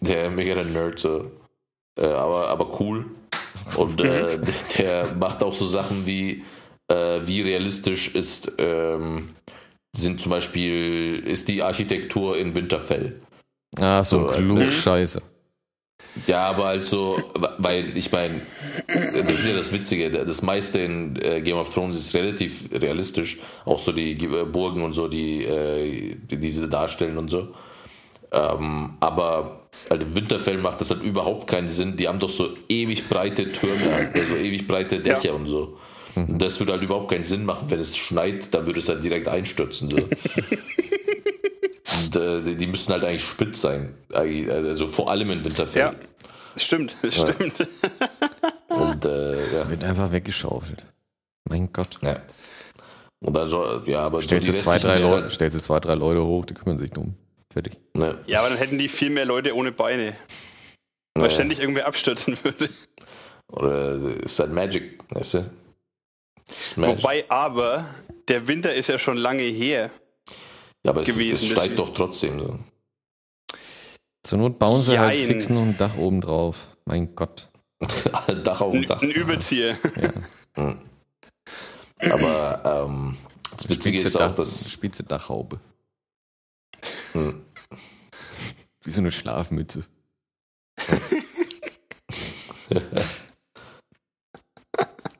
[0.00, 1.30] Der mega der Nerd, so.
[1.98, 3.10] Äh, aber, aber cool.
[3.76, 4.38] Und äh,
[4.78, 6.42] der macht auch so Sachen wie,
[6.88, 9.34] äh, wie realistisch ist, ähm,
[9.94, 13.20] sind zum Beispiel, ist die Architektur in Winterfell.
[13.78, 15.20] Ah, so So, äh, klug Scheiße.
[16.26, 17.16] Ja, aber halt so,
[17.58, 18.34] weil ich meine,
[18.88, 23.38] das ist ja das Witzige, das meiste in äh, Game of Thrones ist relativ realistisch,
[23.64, 27.48] auch so die äh, Burgen und so, die, äh, die diese darstellen und so.
[28.32, 31.96] Ähm, aber halt im Winterfell macht das halt überhaupt keinen Sinn.
[31.96, 35.32] Die haben doch so ewig breite Türme, halt, also ewig breite Dächer Ja.
[35.32, 35.78] und so.
[36.16, 39.02] Und das würde halt überhaupt keinen Sinn machen, wenn es schneit, dann würde es halt
[39.04, 39.90] direkt einstürzen.
[39.90, 39.96] So.
[42.04, 43.94] und äh, die- müssten halt eigentlich spitz sein.
[44.12, 45.80] Eigentlich, Also vor allem in Winterfell.
[45.82, 45.94] Ja,
[46.54, 47.54] das stimmt, das stimmt.
[48.68, 49.68] Und äh, ja.
[49.68, 50.84] Wird einfach weggeschaufelt.
[51.48, 51.98] Mein Gott.
[52.02, 52.20] ja.
[53.22, 56.24] Und also, ja, aber Stellst so du zwei, drei Leute, stellst du zwei, drei Leute
[56.24, 57.14] hoch, die kümmern sich drum.
[57.52, 57.76] Fertig.
[57.94, 60.14] Ne, Ja, aber dann hätten die viel mehr Leute ohne Beine.
[61.14, 62.70] Weil ne, ständig irgendwer abstürzen würde.
[63.48, 65.50] Oder ist halt Magic, weißt du?
[66.46, 66.98] Das ist Magic.
[66.98, 67.84] Wobei aber,
[68.28, 69.90] der Winter ist ja schon lange her.
[70.84, 71.76] Ja, aber es, gewesen, es steigt deswegen.
[71.76, 72.58] doch trotzdem so.
[74.22, 75.26] Zur Not bauen sie halt Jein.
[75.26, 76.68] fix noch ein Dach oben drauf.
[76.84, 77.50] Mein Gott.
[78.44, 79.02] Dach auf dem Ein, Dach.
[79.02, 79.78] ein Überzieher.
[82.10, 83.16] Aber ähm,
[83.56, 84.70] das Witzige ist auch, Dach, dass.
[84.70, 85.60] Spitze Dachhaube.
[87.12, 87.44] Hm.
[88.82, 89.84] Wie so eine Schlafmütze.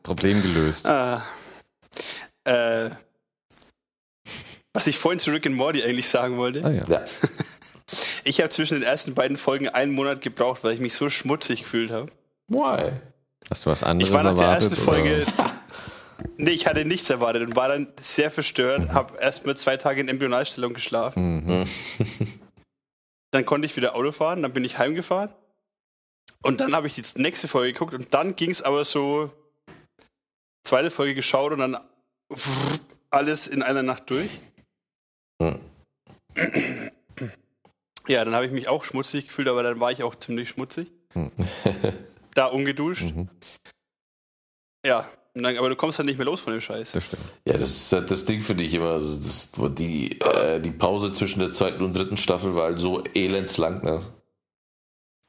[0.02, 0.86] Problem gelöst.
[0.86, 1.24] Ah.
[2.44, 2.90] Äh,
[4.74, 6.64] was ich vorhin zu Rick and Morty eigentlich sagen wollte.
[6.64, 6.84] Ah ja.
[6.88, 7.04] Ja,
[8.24, 11.62] Ich habe zwischen den ersten beiden Folgen einen Monat gebraucht, weil ich mich so schmutzig
[11.62, 12.10] gefühlt habe.
[12.48, 12.92] why?
[13.50, 14.70] Hast du was anderes Ich war nach der erwartet?
[14.70, 15.26] ersten Folge.
[16.36, 18.80] Nee, ich hatte nichts erwartet und war dann sehr verstört.
[18.80, 18.92] Mhm.
[18.92, 21.46] Habe erst mal zwei Tage in Embryonalstellung geschlafen.
[21.46, 21.68] Mhm.
[23.30, 25.30] Dann konnte ich wieder Auto fahren, dann bin ich heimgefahren.
[26.42, 29.30] Und dann habe ich die nächste Folge geguckt und dann ging es aber so.
[30.64, 31.78] Zweite Folge geschaut und dann
[33.10, 34.28] alles in einer Nacht durch.
[35.40, 35.58] Hm.
[38.06, 40.88] Ja, dann habe ich mich auch schmutzig gefühlt, aber dann war ich auch ziemlich schmutzig.
[41.12, 41.32] Hm.
[42.34, 43.02] Da ungeduscht.
[43.02, 43.28] Mhm.
[44.86, 46.92] Ja, dann, aber du kommst halt nicht mehr los von dem Scheiß.
[46.92, 47.22] Das stimmt.
[47.44, 48.90] Ja, das ist halt das Ding für dich immer.
[48.90, 53.02] Also das, die, äh, die Pause zwischen der zweiten und dritten Staffel war halt so
[53.14, 53.82] elendslang.
[53.82, 54.00] Ne?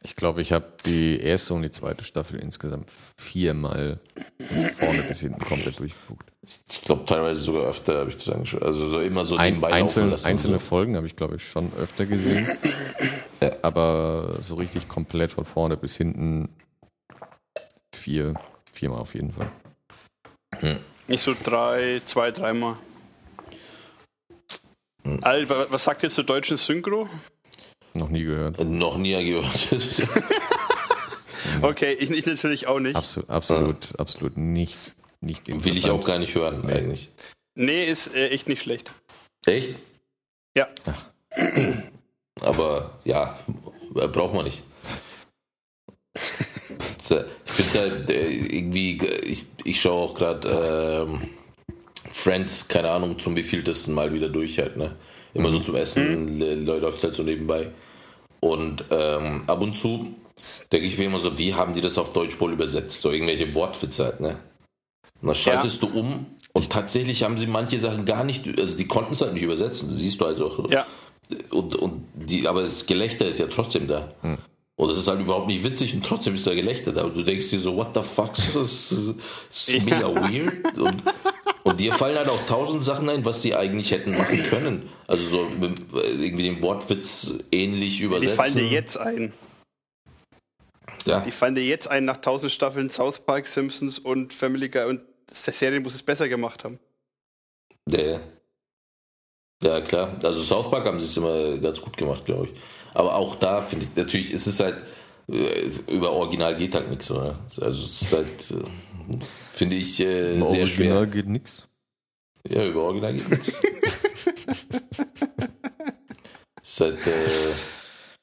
[0.04, 2.90] Ich glaube, ich habe die erste und die zweite Staffel insgesamt
[3.20, 4.00] viermal
[4.40, 6.28] von vorne bis hinten komplett durchgeguckt.
[6.70, 8.64] Ich glaube, teilweise sogar öfter habe ich das angeschaut.
[8.64, 10.66] Also so immer so Ein, nebenbei einzelne einzelne so.
[10.66, 12.48] Folgen habe ich, glaube ich, schon öfter gesehen.
[13.42, 13.58] Ja.
[13.62, 16.50] Aber so richtig komplett von vorne bis hinten
[17.94, 18.34] vier,
[18.72, 19.52] viermal auf jeden Fall.
[21.08, 22.76] Nicht so drei, zwei, dreimal.
[25.22, 27.08] Al, wa- was sagt ihr zur deutschen Synchro?
[27.94, 28.64] Noch nie gehört.
[28.64, 29.68] Noch nie gehört.
[31.62, 32.96] Okay, ich, ich natürlich auch nicht.
[32.96, 34.78] Absolut, absolut, absolut nicht,
[35.22, 36.74] nicht Will ich auch gar nicht hören, Nee.
[36.74, 37.10] eigentlich.
[37.56, 38.92] Nee, ist äh, echt nicht schlecht.
[39.46, 39.76] Echt?
[40.56, 40.68] Ja.
[42.42, 43.40] Aber ja,
[43.96, 44.64] äh, braucht man nicht.
[47.54, 51.28] Ich finde halt äh, irgendwie, ich, ich schaue auch gerade ähm,
[52.14, 54.96] Friends, keine Ahnung, zum wievieltesten Mal wieder durch halt, ne?
[55.34, 56.66] Immer so zum Essen, mhm.
[56.66, 57.70] läuft halt so nebenbei.
[58.40, 60.16] Und ähm, ab und zu
[60.72, 63.02] denke ich mir immer so, wie haben die das auf Deutsch wohl übersetzt?
[63.02, 64.40] So irgendwelche Wortwitze halt, ne?
[65.22, 68.88] Und dann schaltest du um und tatsächlich haben sie manche Sachen gar nicht, also die
[68.88, 70.70] konnten es halt nicht übersetzen, siehst du halt auch.
[70.70, 70.86] Ja.
[71.52, 74.14] Und, und die, aber das Gelächter ist ja trotzdem da.
[74.82, 77.04] Und es ist halt überhaupt nicht witzig und trotzdem ist da Gelächter da.
[77.04, 78.56] Und du denkst dir so, what the fuck, das
[78.92, 79.14] ist,
[79.48, 80.76] das ist mega weird.
[80.76, 81.04] Und,
[81.62, 84.90] und dir fallen halt auch tausend Sachen ein, was sie eigentlich hätten machen können.
[85.06, 85.48] Also so
[85.94, 88.36] irgendwie den Wortwitz ähnlich Die übersetzen.
[88.36, 89.34] fallen dir jetzt ein.
[91.06, 91.20] ja.
[91.20, 95.02] Die fallen dir jetzt ein nach tausend Staffeln South Park, Simpsons und Family Guy und
[95.46, 96.80] der Serien, wo sie es besser gemacht haben.
[97.88, 98.20] Ja, ja.
[99.62, 100.20] Ja, klar.
[100.24, 102.60] Also South Park haben sie es immer ganz gut gemacht, glaube ich.
[102.94, 104.78] Aber auch da finde ich, natürlich ist es halt,
[105.30, 107.40] äh, über Original geht halt nichts, oder?
[107.62, 108.64] Also es ist halt, äh,
[109.54, 111.08] finde ich, äh, sehr Original schwer.
[111.08, 111.68] geht nix.
[112.48, 113.48] Ja, über Original geht nichts.
[116.64, 117.52] ist halt, äh,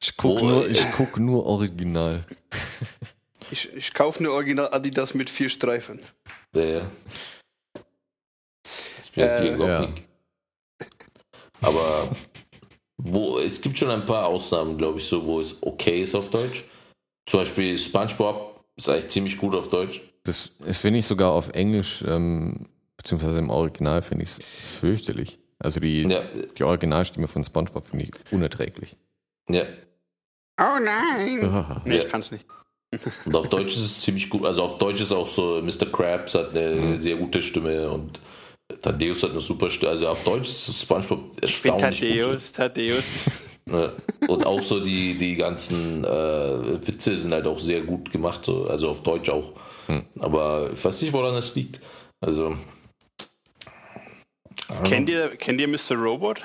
[0.00, 2.24] Ich guck, Wo- nur, ich guck nur Original.
[3.50, 6.00] Ich, ich kaufe eine Original Adidas mit vier Streifen.
[6.54, 6.90] der.
[8.62, 10.86] Das bin Äh, überhaupt ja.
[11.62, 12.10] Aber
[12.98, 16.30] wo, es gibt schon ein paar Ausnahmen, glaube ich, so, wo es okay ist auf
[16.30, 16.64] Deutsch.
[17.26, 20.00] Zum Beispiel SpongeBob ist eigentlich ziemlich gut auf Deutsch.
[20.24, 24.38] Das, das finde ich sogar auf Englisch, ähm, beziehungsweise im Original finde ich es
[24.80, 25.38] fürchterlich.
[25.58, 26.22] Also die, Ja,
[26.56, 28.96] die Originalstimme von SpongeBob finde ich unerträglich.
[29.48, 29.64] ja.
[30.60, 31.38] Oh nein!
[31.84, 32.02] Nee, Ja.
[32.02, 32.44] ich kann's nicht.
[33.26, 34.44] Und auf Deutsch ist es ziemlich gut.
[34.44, 35.86] Also auf Deutsch ist auch so, Mr.
[35.92, 36.96] Krabs hat eine Mhm.
[36.96, 38.18] sehr gute Stimme und
[38.82, 39.92] Thaddeus hat eine super Stimme.
[39.92, 42.52] Also auf Deutsch ist SpongeBob Ich bin erstaunlich gut.
[42.52, 43.08] Thaddeus, Thaddeus.
[44.28, 48.64] Und auch so die, die ganzen äh, Witze sind halt auch sehr gut gemacht, so.
[48.66, 49.52] also auf Deutsch auch.
[49.86, 50.04] Hm.
[50.20, 51.80] Aber ich weiß nicht, woran das liegt.
[52.20, 52.56] Also.
[54.84, 55.96] kennt, ihr, kennt ihr Mr.
[55.96, 56.40] Robot?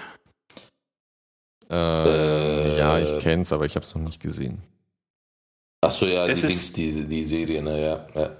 [1.69, 4.61] Äh, Äh, ja, ich kenne es, aber ich habe es noch nicht gesehen.
[5.81, 8.07] Achso, ja, Das die, ist- Dings, die, die Serie, ne, ja.
[8.15, 8.37] ja.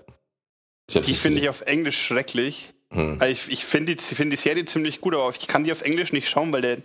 [0.89, 2.73] Ich hab's Die finde ich auf Englisch schrecklich.
[2.93, 3.17] Hm.
[3.19, 5.81] Also Ich, ich finde die, find die Serie ziemlich gut, aber ich kann die auf
[5.81, 6.77] Englisch nicht schauen, weil der,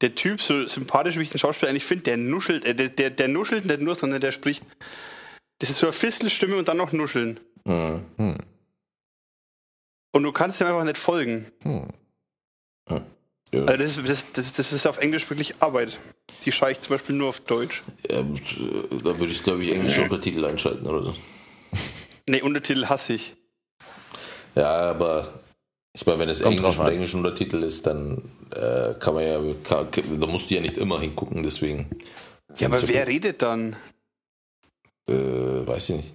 [0.00, 3.10] der Typ, so sympathisch wie ich den Schauspieler eigentlich finde, der nuschelt, äh, der, der,
[3.10, 4.62] der nuschelt nicht nur, sondern der spricht.
[5.58, 7.40] Das ist so eine Fistelstimme und dann noch nuscheln.
[7.66, 8.04] Hm.
[8.16, 8.38] Hm.
[10.12, 11.46] Und du kannst dem einfach nicht folgen.
[11.62, 11.88] Hm.
[13.50, 13.64] Ja.
[13.64, 15.98] Also das, ist- das, das, das ist auf Englisch wirklich Arbeit.
[16.44, 17.82] Die schaue ich zum Beispiel nur auf Deutsch.
[18.10, 18.24] Ja, äh,
[19.02, 21.14] da würde ich, glaube ich, englische Untertitel einschalten oder so.
[22.28, 23.34] Nee, Untertitel hasse ich.
[24.54, 25.40] Ja, aber
[26.00, 28.22] ich meine, wenn es Kommt Englisch mit englischen Untertitel ist, dann
[28.52, 29.88] äh, kann man ja, kann,
[30.20, 31.90] da musst du ja nicht immer hingucken, deswegen.
[32.56, 33.14] Ja, aber wer gut.
[33.14, 33.74] redet dann?
[35.08, 36.14] Äh, weiß ich nicht.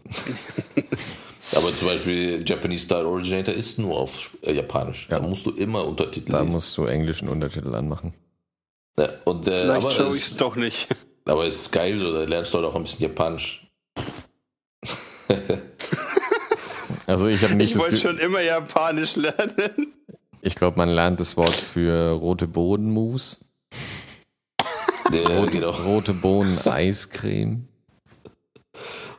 [1.55, 5.09] aber zum Beispiel Japanese Style Originator ist nur auf äh, Japanisch.
[5.11, 5.19] Ja.
[5.19, 6.53] Da musst du immer Untertitel Da lesen.
[6.53, 8.13] musst du englischen Untertitel anmachen.
[8.97, 10.87] Ja, und, äh, Vielleicht aber, schaue ich es es, doch nicht.
[11.25, 13.67] aber es ist geil, so, da lernst du halt auch ein bisschen Japanisch.
[17.13, 19.93] Also ich habe nicht Ich wollte schon immer Japanisch lernen.
[20.41, 23.45] Ich glaube, man lernt das Wort für rote Bodenmus,
[25.11, 27.67] rote, rote Bohnen Eiscreme.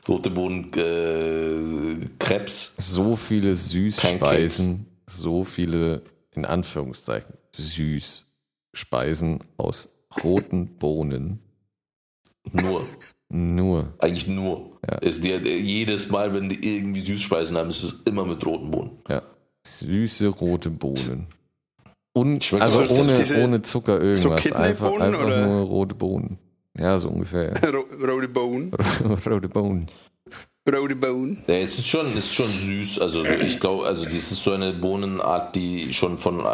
[0.09, 2.75] Rote Bohnen, äh, Krebs.
[2.79, 9.89] So viele Süßspeisen, so viele in Anführungszeichen Süßspeisen aus
[10.25, 11.39] roten Bohnen.
[12.51, 12.85] Nur.
[13.37, 13.93] Nur.
[13.99, 14.79] Eigentlich nur.
[14.89, 14.99] Ja.
[14.99, 18.93] Ist die, jedes Mal, wenn die irgendwie Süßspeisen haben, ist es immer mit roten Bohnen.
[19.09, 19.23] Ja.
[19.67, 21.27] Süße rote Bohnen.
[22.13, 24.21] Und Schmeckt also so- ohne, ohne Zucker irgendwas.
[24.45, 25.47] so einfach einfach oder?
[25.47, 26.39] nur rote Bohnen.
[26.79, 27.53] Ja, so ungefähr.
[27.73, 28.71] Ro Rote Bone.
[29.27, 29.87] rote Bohnen.
[30.73, 31.37] Rote Bone.
[31.49, 33.01] Ja, es ist schon, es ist schon süß.
[33.01, 36.45] Also ich glaube, also das ist so eine Bohnenart, die schon von,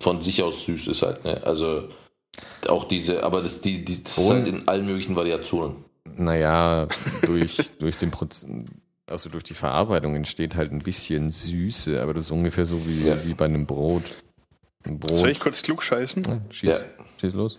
[0.00, 1.24] von sich aus süß ist halt.
[1.24, 1.42] Ne?
[1.44, 1.88] Also
[2.68, 5.76] auch diese, aber das, die, die, das ist Bohnen- halt in allen möglichen Variationen.
[6.14, 6.88] Naja,
[7.24, 8.46] durch, durch den Prozess,
[9.06, 13.06] also durch die Verarbeitung entsteht halt ein bisschen Süße, aber das ist ungefähr so wie,
[13.08, 13.24] Ja.
[13.24, 14.04] wie bei einem Brot.
[14.84, 15.18] Ein Brot.
[15.18, 16.24] Soll ich kurz klug scheißen?
[16.24, 16.80] Ja, schieß, Ja.
[17.20, 17.58] schieß los.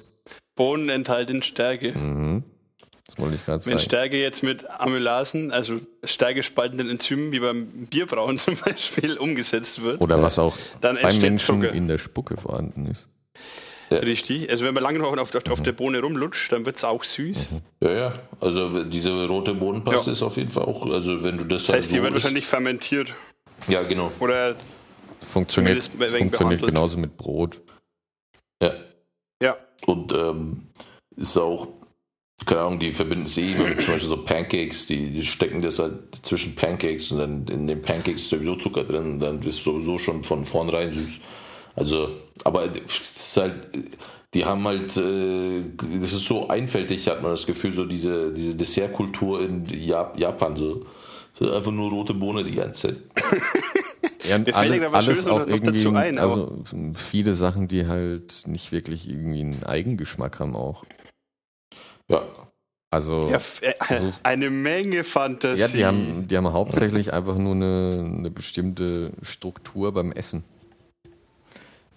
[0.56, 1.98] Bohnen enthalten Stärke.
[1.98, 2.44] Mhm.
[3.08, 3.84] Das wollte ich gerade Wenn sagen.
[3.84, 10.22] Stärke jetzt mit Amylasen, also stärkespaltenden Enzymen wie beim Bierbrauen zum Beispiel, umgesetzt wird, Oder
[10.22, 11.74] was auch Dann beim Menschen Zucker.
[11.74, 13.08] in der Spucke vorhanden ist.
[13.98, 14.50] Richtig.
[14.50, 17.04] Also wenn man lange noch auf, auf, auf der Bohne rumlutscht, dann wird es auch
[17.04, 17.50] süß.
[17.82, 18.14] Ja, ja.
[18.40, 20.14] Also diese rote Bohnenpaste Ja.
[20.14, 22.46] ist auf jeden Fall auch, also wenn du das, Das heißt, die so wird wahrscheinlich
[22.46, 23.14] fermentiert.
[23.68, 24.12] Ja, genau.
[24.20, 24.56] Oder
[25.26, 27.62] Funktioniert, funktioniert genauso mit Brot.
[28.62, 28.74] Ja.
[29.42, 30.68] ja, Und ähm,
[31.16, 31.68] ist auch,
[32.46, 35.62] keine Ahnung, die verbinden es eh immer mit zum Beispiel so Pancakes, die, die stecken
[35.62, 39.64] das halt zwischen Pancakes und dann in den Pancakes ist sowieso Zucker drin, dann ist
[39.64, 41.20] sowieso schon von vornherein süß.
[41.76, 42.10] Also,
[42.44, 43.68] aber es ist halt,
[44.34, 45.62] die haben halt, äh,
[46.00, 50.56] das ist so einfältig, hat man das Gefühl, so diese, diese Dessertkultur in Jap Japan,
[50.56, 50.86] so.
[51.34, 52.98] so einfach nur rote Bohne die ganze Zeit.
[54.26, 56.64] Ja, Mir fällt alle, da was alles Schönes auch noch irgendwie, dazu ein, also
[56.96, 60.86] viele Sachen, die halt nicht wirklich irgendwie einen Eigengeschmack haben auch.
[62.08, 62.22] Ja.
[62.90, 65.62] Also, ja äh, so- eine Menge Fantasie.
[65.62, 70.46] ja, die haben, die haben hauptsächlich einfach nur eine, eine bestimmte Struktur beim Essen,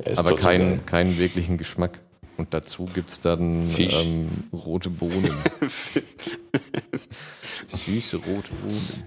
[0.05, 2.01] ja aber keinen, keinen wirklichen Geschmack.
[2.37, 5.33] Und dazu gibt es dann ähm, rote Bohnen.
[7.67, 9.05] Süße rote Bohnen.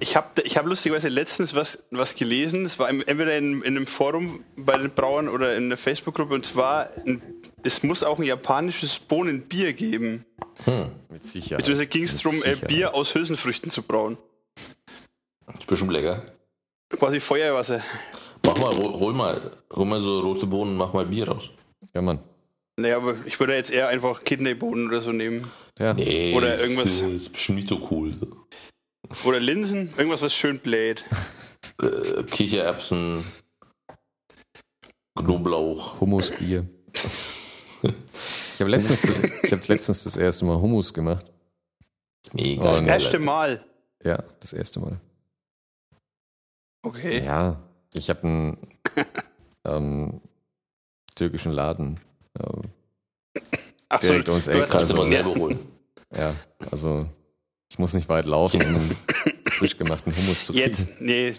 [0.00, 2.64] Ich habe ich hab lustigerweise letztens was, was gelesen.
[2.66, 6.34] Es war entweder in, in einem Forum bei den Brauern oder in der Facebook-Gruppe.
[6.34, 6.88] Und zwar,
[7.62, 10.24] es muss auch ein japanisches Bohnenbier geben.
[11.08, 11.58] Mit Sicherheit.
[11.58, 12.56] Beziehungsweise ging es darum, äh.
[12.56, 14.16] Bier aus Hülsenfrüchten zu brauen.
[15.52, 16.22] Ist bestimmt lecker.
[16.90, 17.82] Quasi Feuerwasser.
[18.46, 21.50] Mach mal, hol, mal, hol mal so rote Bohnen, mach mal Bier raus.
[21.94, 22.20] Ja, Mann.
[22.78, 25.50] Naja, aber ich würde jetzt eher einfach Kidneybohnen oder so nehmen.
[25.78, 25.94] Ja.
[25.94, 28.14] Nee, Oder das irgendwas- Ist, ist bestimmt nicht so cool.
[29.24, 31.04] Oder Linsen, irgendwas, was schön bläht.
[31.82, 33.22] Äh, Kichererbsen,
[35.18, 36.00] Knoblauch.
[36.00, 36.66] Hummusbier.
[37.82, 41.26] Ich habe letztens, das, ich hab letztens das erste Mal Hummus gemacht.
[42.32, 42.62] Mega.
[42.62, 43.18] Das Das erste.
[43.18, 43.62] Mal.
[44.02, 44.98] Ja, das erste Mal.
[46.82, 47.22] Okay.
[47.24, 47.60] Ja,
[47.98, 48.58] ich habe einen
[49.64, 50.20] ähm,
[51.14, 52.00] türkischen Laden.
[52.38, 53.42] Ja,
[53.88, 54.74] Achso, direkt ums Eck.
[54.74, 55.58] Also, selber holen.
[56.16, 56.34] ja,
[56.70, 57.06] also
[57.70, 58.90] ich muss nicht weit laufen, um
[59.50, 60.66] frisch gemachten Hummus zu kriegen.
[60.66, 61.34] Jetzt, nee.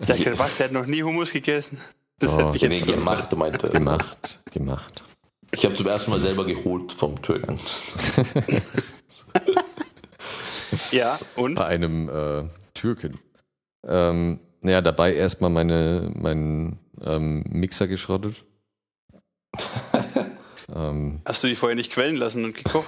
[0.00, 1.78] Ich dachte, was, der hat noch nie Hummus gegessen?
[2.18, 3.28] Das Oh, hätte mich Nee, jetzt verwundert.
[3.30, 3.72] gemacht, meinte er.
[3.72, 5.04] Gemacht, gemacht.
[5.52, 7.58] Ich habe zum ersten Mal selber geholt vom Türken.
[10.90, 11.54] Ja, und?
[11.54, 12.44] Bei einem äh,
[12.74, 13.18] Türken.
[13.86, 18.44] Ähm, naja, dabei erstmal meine, meinen ähm, Mixer geschrottet.
[20.74, 22.86] ähm, Hast du die vorher nicht quellen lassen und gekocht?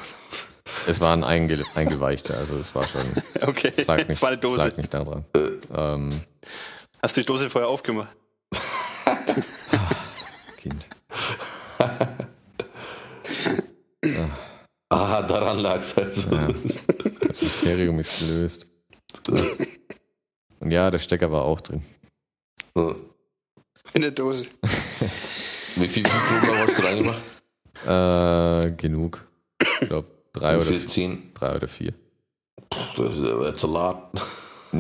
[0.86, 3.02] es war ein einge eingeweichter, also es war schon.
[3.42, 4.68] Okay, Es lag nicht, es war eine Es Dose.
[4.68, 5.24] lag nicht daran.
[5.74, 6.10] Ähm,
[7.02, 8.14] Hast du die Dose vorher aufgemacht?
[10.58, 10.86] kind.
[14.90, 16.34] Ah, daran lag es also.
[16.34, 16.48] Ja.
[17.26, 18.66] Das Mysterium ist gelöst.
[20.60, 21.82] Und ja, der Stecker war auch drin.
[22.74, 24.46] In der Dose.
[25.76, 27.22] Wie viel, wie viel Knoblauch hast du reingemacht?
[27.86, 29.24] Äh, genug.
[29.80, 30.86] Ich glaube, drei oder?
[30.88, 31.30] Zehn?
[31.34, 31.94] drei oder vier.
[32.96, 34.10] Das ist aber jetzt Salat.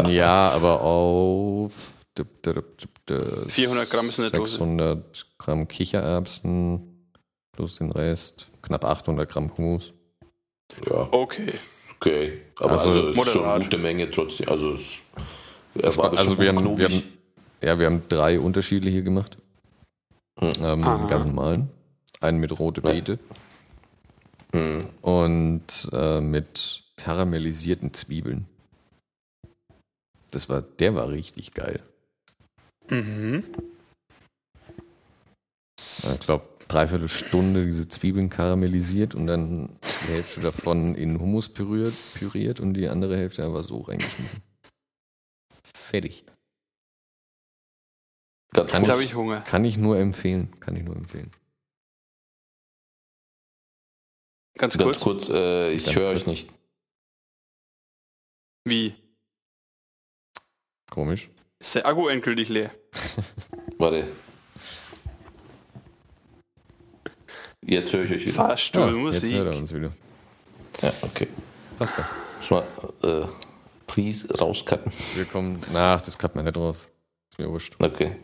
[0.08, 1.72] Ja, aber auf
[2.14, 4.50] 400 Gramm ist in der Dose.
[4.56, 7.10] 600 Gramm Kichererbsen
[7.52, 9.94] plus den Rest, knapp 800 Gramm Hummus.
[10.90, 11.52] Ja, Okay.
[11.96, 12.42] okay.
[12.56, 14.48] Aber Also, also, ist schon eine gute Menge trotzdem.
[14.48, 15.04] Also, es
[15.82, 17.02] Das war war, also wir haben, wir haben,
[17.62, 19.38] ja, wir haben drei unterschiedliche gemacht.
[20.40, 20.52] Hm.
[20.60, 21.68] Ähm, ganz normalen.
[22.20, 22.90] Einen mit rote Ja.
[22.90, 23.18] Beete
[24.52, 24.86] Hm.
[25.02, 28.46] und äh, mit karamellisierten Zwiebeln.
[30.30, 31.80] Das war, der war richtig geil.
[32.90, 33.44] Mhm.
[36.02, 41.48] Ja, Ich glaube, dreiviertel Stunde diese Zwiebeln karamellisiert und dann die Hälfte davon in Hummus
[41.48, 44.42] püriert, püriert und die andere Hälfte einfach so reingeschmissen.
[45.88, 46.22] Fertig.
[48.52, 48.88] Ganz Kann Jetzt kurz.
[48.90, 49.40] habe ich Hunger.
[49.42, 50.50] Kann ich nur empfehlen.
[50.60, 51.30] Kann ich nur empfehlen.
[54.58, 55.26] Ganz Ganz kurz.
[55.26, 56.20] kurz, äh, ich höre kurz.
[56.20, 56.50] euch nicht.
[58.64, 58.94] Wie?
[60.90, 61.30] Komisch.
[61.58, 62.70] Ist der Akku endgültig leer?
[63.78, 64.08] Warte.
[67.62, 68.34] Jetzt höre ich euch wieder.
[68.34, 69.34] Fahrstuhl, Ah, jetzt Musik.
[69.36, 69.92] hört er uns wieder.
[70.82, 71.28] Ja, okay.
[71.78, 72.08] Passt ja.
[72.36, 72.66] Muss mal,
[73.02, 73.26] äh,
[73.88, 74.92] please rauscutten.
[75.16, 75.60] Wir kommen.
[75.72, 76.88] Na, das klappt mir nicht raus.
[77.32, 77.74] Ist mir wurscht.
[77.80, 78.16] Okay.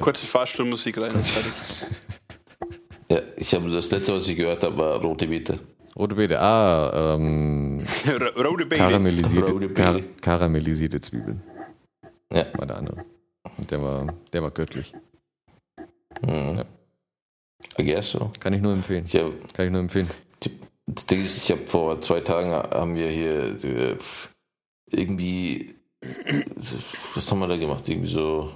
[0.00, 1.12] Kurze Fahrstuhlmusik rein.
[3.10, 5.58] Ja, ich habe das letzte, was ich gehört habe, war rote Beete.
[5.98, 7.84] Rote Beete, ah, ähm,
[8.38, 8.76] Rote Beete.
[8.82, 11.42] karamellisierte, kar karamellisierte Zwiebeln
[12.32, 12.46] Ja.
[12.56, 13.04] war der andere.
[13.58, 14.94] Und der war, der war göttlich.
[16.22, 16.56] Mhm.
[16.56, 16.64] Ja.
[17.78, 18.30] I guess so.
[18.40, 19.04] Kann ich nur empfehlen.
[19.04, 20.08] Ich hab, Kann ich nur empfehlen.
[20.86, 23.96] Das Ding ist, ich habe vor zwei Tagen haben wir hier äh,
[24.90, 25.74] irgendwie
[27.14, 27.88] was haben wir da gemacht?
[27.88, 28.52] Irgendwie so.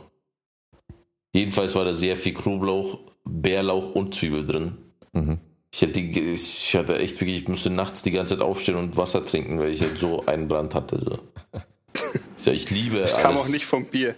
[1.32, 4.76] Jedenfalls war da sehr viel Knoblauch, Bärlauch und Zwiebel drin.
[5.12, 5.40] Mhm.
[5.72, 9.24] Ich hatte, ich hatte echt wirklich, ich musste nachts die ganze Zeit aufstehen und Wasser
[9.24, 10.98] trinken, weil ich halt so einen Brand hatte.
[11.04, 11.18] So.
[12.44, 13.40] Ja, ich liebe Das kam alles.
[13.42, 14.14] auch nicht vom Bier.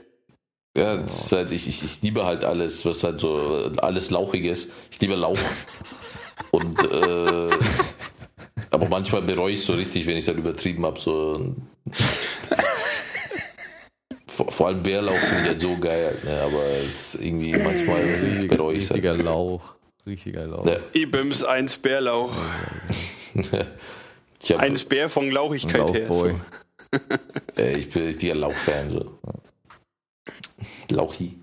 [0.77, 4.69] Ja, das ist halt, ich, ich, ich liebe halt alles, was halt so alles Lauchiges.
[4.91, 5.39] Ich liebe Lauch.
[6.53, 7.51] Und äh,
[8.71, 10.99] aber manchmal bereue ich so richtig, wenn ich es halt übertrieben habe.
[10.99, 11.55] So.
[14.29, 16.41] Vor, vor allem Bärlauch finde ich halt so geil, ne?
[16.43, 19.03] aber es ist irgendwie manchmal Richtig, bereue ich es halt.
[19.03, 19.75] richtiger Lauch.
[20.07, 20.65] Richtiger Lauch.
[20.65, 20.77] Ja.
[20.93, 22.33] Ibims 1 Bärlauch.
[24.41, 26.07] Ich, hab, 1 Bär von Lauchigkeit her.
[26.09, 26.35] Lauchboy.
[27.57, 27.63] So.
[27.63, 28.91] äh, ich bin richtiger Lauch-Fan.
[28.91, 29.19] So.
[30.91, 31.37] Lauchi.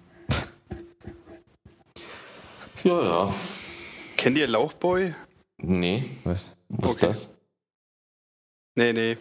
[2.85, 3.33] Ja, ja.
[4.15, 5.13] Kennt ihr Lauchboy?
[5.57, 6.54] Nee, Was?
[6.69, 7.11] Was Okay.
[7.11, 7.37] ist das?
[8.75, 9.17] Nee, nee.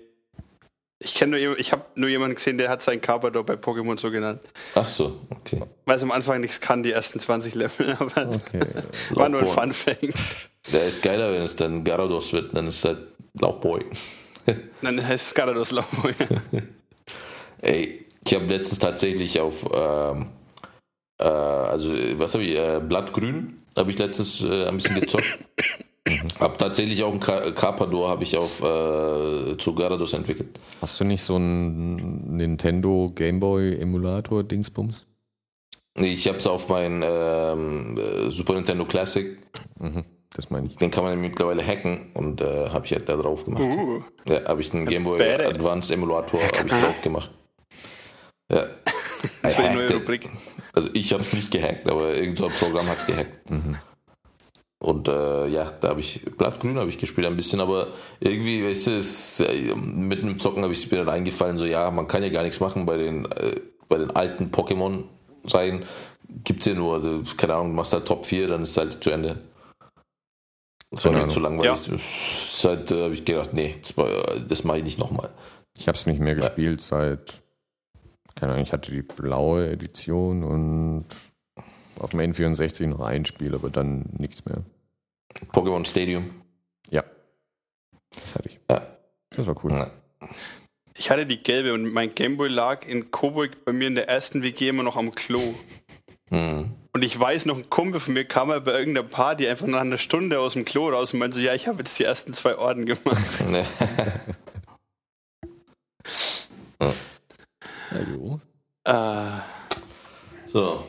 [1.01, 4.11] Ich kenne nur ich habe nur jemanden gesehen, der hat seinen Carpador bei Pokémon so
[4.11, 4.41] genannt.
[4.75, 5.61] Ach so, okay.
[5.85, 8.61] Weil es am Anfang nichts kann, die ersten 20 Level, aber Okay.
[9.11, 9.47] war nur ein.
[9.49, 10.51] Fun Fact.
[10.73, 13.85] Der ist geiler, wenn es dann Garados wird, dann ist es halt Lauchboy.
[14.83, 16.15] Dann heißt es Garados Lauchboy.
[17.61, 20.31] Ey, ich habe letztens tatsächlich auf, ähm,
[21.19, 25.25] äh, also was habe ich, äh, Blattgrün habe ich letztens äh, ein bisschen gezockt.
[26.45, 30.49] hab tatsächlich auch einen Ka- Carpador habe ich auf äh, zu Garados entwickelt.
[30.81, 35.07] Hast du nicht so einen Nintendo Gameboy Emulator Dingsbums?
[35.97, 39.39] Ich habe es auf mein ähm, äh, Super Nintendo Classic,
[39.79, 40.05] Mhm.
[40.37, 40.75] Das meine ich.
[40.77, 43.63] den kann man mittlerweile hacken und äh, habe ich halt da drauf gemacht.
[43.63, 45.47] Uh, Ja, habe ich einen Game Boy Badass.
[45.47, 47.31] Advance Emulator hab ich drauf gemacht.
[48.51, 48.67] Ja.
[49.43, 49.95] das war die I neue.
[49.95, 50.29] Rubrik.
[50.73, 53.31] Also ich habe es nicht gehackt, aber irgend so ein Programm hat es gehackt.
[54.79, 57.89] Und äh, ja, da habe ich Blattgrün habe ich gespielt ein bisschen, aber
[58.21, 59.43] irgendwie, weißt du, es,
[59.77, 62.61] mitten im Zocken habe ich mir dann eingefallen, so ja, man kann ja gar nichts
[62.61, 65.85] machen bei den, äh, bei den alten Pokémon-Reihen.
[66.45, 69.03] Gibt es ja nur, du, keine Ahnung, du machst halt Top 4, dann ist halt
[69.03, 69.41] zu Ende.
[70.91, 71.87] Das war mir zu langweilig.
[71.87, 72.69] Ja.
[72.69, 73.95] Halt, äh, habe ich gedacht, nee, das,
[74.49, 75.31] das mache ich nicht nochmal.
[75.79, 77.43] Ich habe es nicht mehr gespielt seit,
[78.35, 81.07] keine Ahnung, ich hatte die blaue Edition und
[81.99, 84.63] auf dem N64 noch ein Spiel, aber dann nichts mehr.
[85.53, 86.31] Pokémon Stadium.
[86.91, 87.05] Ja.
[88.11, 88.61] Das hatte ich.
[88.71, 88.87] Ja.
[89.31, 89.73] Das war cool.
[89.73, 89.91] Ja.
[90.97, 94.43] Ich hatte die gelbe und mein Gameboy lag in Coburg bei mir in der ersten
[94.43, 95.55] WG immer noch am Klo.
[96.31, 96.71] Hm.
[96.93, 99.81] Und ich weiß noch, ein Kumpel von mir kam mal bei irgendeiner Party einfach nach
[99.81, 102.33] einer Stunde aus dem Klo raus und meinte so, ja, ich habe jetzt die ersten
[102.33, 103.49] zwei Orden gemacht.
[103.49, 103.67] Ne.
[107.95, 108.41] Ja, jo.
[108.85, 109.41] äh,
[110.47, 110.85] so,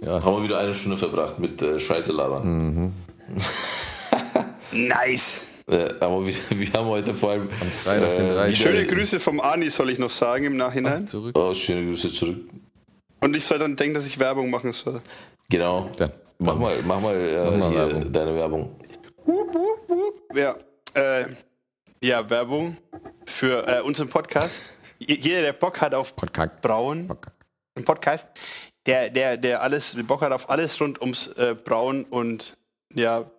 [0.00, 0.22] Ja.
[0.24, 2.46] haben wir wieder eine Stunde verbracht mit äh, Scheiße labern.
[2.46, 2.92] Mhm.
[4.72, 5.44] nice.
[5.68, 7.50] Äh, aber wir, wir haben heute vor allem.
[7.50, 8.54] Freitag den äh, 13.
[8.54, 11.06] wieder- Schöne Grüße vom Ani soll ich noch sagen im Nachhinein.
[11.06, 11.36] Zurück.
[11.38, 12.38] Oh, schöne Grüße zurück.
[13.20, 15.00] Und ich soll dann denken, dass ich Werbung machen soll.
[15.48, 15.90] Genau.
[15.98, 16.10] Ja.
[16.38, 18.12] Mach mal, mach mal, äh, Mach mal hier Werbung.
[18.12, 18.76] deine Werbung.
[20.34, 20.54] Ja,
[20.94, 21.24] äh,
[22.02, 22.76] ja Werbung
[23.26, 24.72] für äh, unseren Podcast.
[24.98, 26.60] Jeder, der Bock hat auf Podcast.
[26.62, 27.36] Brauen, Podcast.
[27.76, 28.28] ein Podcast,
[28.86, 32.56] der, der, der alles, Bock hat auf alles rund ums äh, Brauen und
[32.94, 33.30] ja,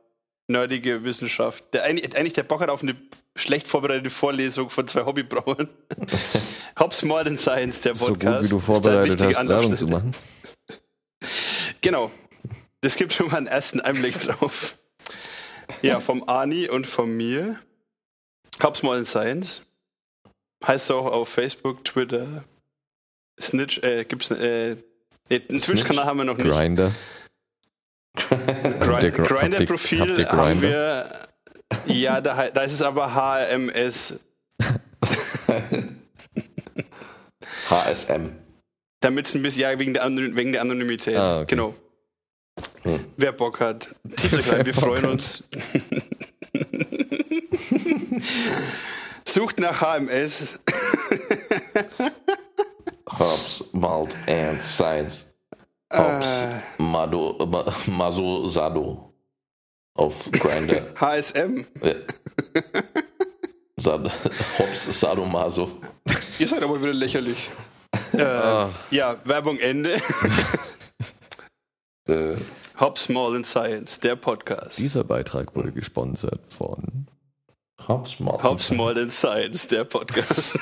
[0.48, 1.74] nerdige Wissenschaft.
[1.74, 2.96] Der eigentlich, eigentlich der Bock hat auf eine
[3.36, 5.70] schlecht vorbereitete Vorlesung von zwei Hobbybrauern.
[6.80, 8.36] Hobbs Modern Science, der So Podcast.
[8.36, 10.12] gut wie du vorbereitet hast, Werbung zu machen.
[11.84, 12.12] Genau.
[12.82, 14.78] Das gibt schon mal einen ersten Einblick drauf.
[15.82, 17.60] Ja, vom Ani und von mir.
[18.62, 19.64] Hobbs Modern Science.
[20.66, 22.44] Heißt auch auf Facebook, Twitter,
[23.40, 24.78] Snitch, äh, gibt's, äh,
[25.32, 26.48] nee, einen Twitch-Kanal haben wir noch nicht.
[26.48, 26.92] Grinder.
[28.18, 31.10] Habt ihr Gr- habt ihr- Grinder-Profil haben wir.
[31.86, 34.16] Ja, da, da ist es aber HMS,
[37.70, 38.32] HSM.
[39.00, 41.16] damit es ein bisschen, ja, wegen der, Anony wegen der Anonymität.
[41.16, 41.56] Ah, okay.
[41.56, 41.74] Genau.
[42.84, 43.06] Hm.
[43.16, 43.88] Wer Bock hat,
[44.34, 45.12] euch rein, wir Bock freuen hat.
[45.12, 45.44] uns.
[49.26, 50.60] Sucht nach HMS.
[53.22, 55.26] Hobbs, Malt and Science.
[55.94, 56.28] Hobbs,
[56.78, 56.82] Äh.
[56.82, 59.14] Mado, Ma, Maso Sado.
[59.96, 60.84] Auf Grinder.
[61.00, 61.66] HSM.
[61.84, 61.94] Ja.
[63.78, 64.12] Sad,
[64.60, 65.72] Hobbs Sado Maso.
[66.40, 67.50] Ihr seid aber wieder lächerlich.
[68.14, 70.00] Äh, Ja, Werbung Ende.
[72.08, 72.36] Äh,
[72.80, 74.80] Hobbs Mall and Science, der Podcast.
[74.80, 77.08] Dieser Beitrag wurde gesponsert von
[77.82, 78.42] Hauptsmart.
[78.44, 80.58] Hauptsmall in Science, der Podcast.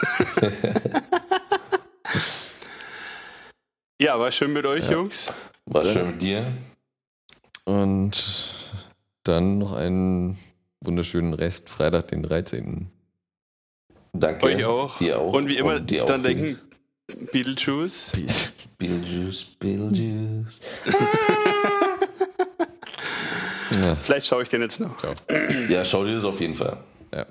[4.02, 5.32] Ja, war schön mit euch, Jungs.
[5.66, 6.54] War schön mit dir.
[7.66, 8.12] Und
[9.24, 10.39] dann noch einen
[10.82, 12.89] wunderschönen Rest, Freitag, den 13.
[14.14, 14.45] Danke.
[14.45, 14.97] Euch auch.
[14.97, 15.34] Dir auch.
[15.34, 16.58] Und wie immer, dir dann denken,
[17.32, 18.12] Beetlejuice.
[18.16, 18.54] Peace.
[18.78, 20.60] Beetlejuice, Beetlejuice.
[23.84, 24.95] Ja, Vielleicht schaue ich den jetzt noch.
[25.70, 26.78] Ja, schau dir das auf jeden Fall.
[27.14, 27.26] ja.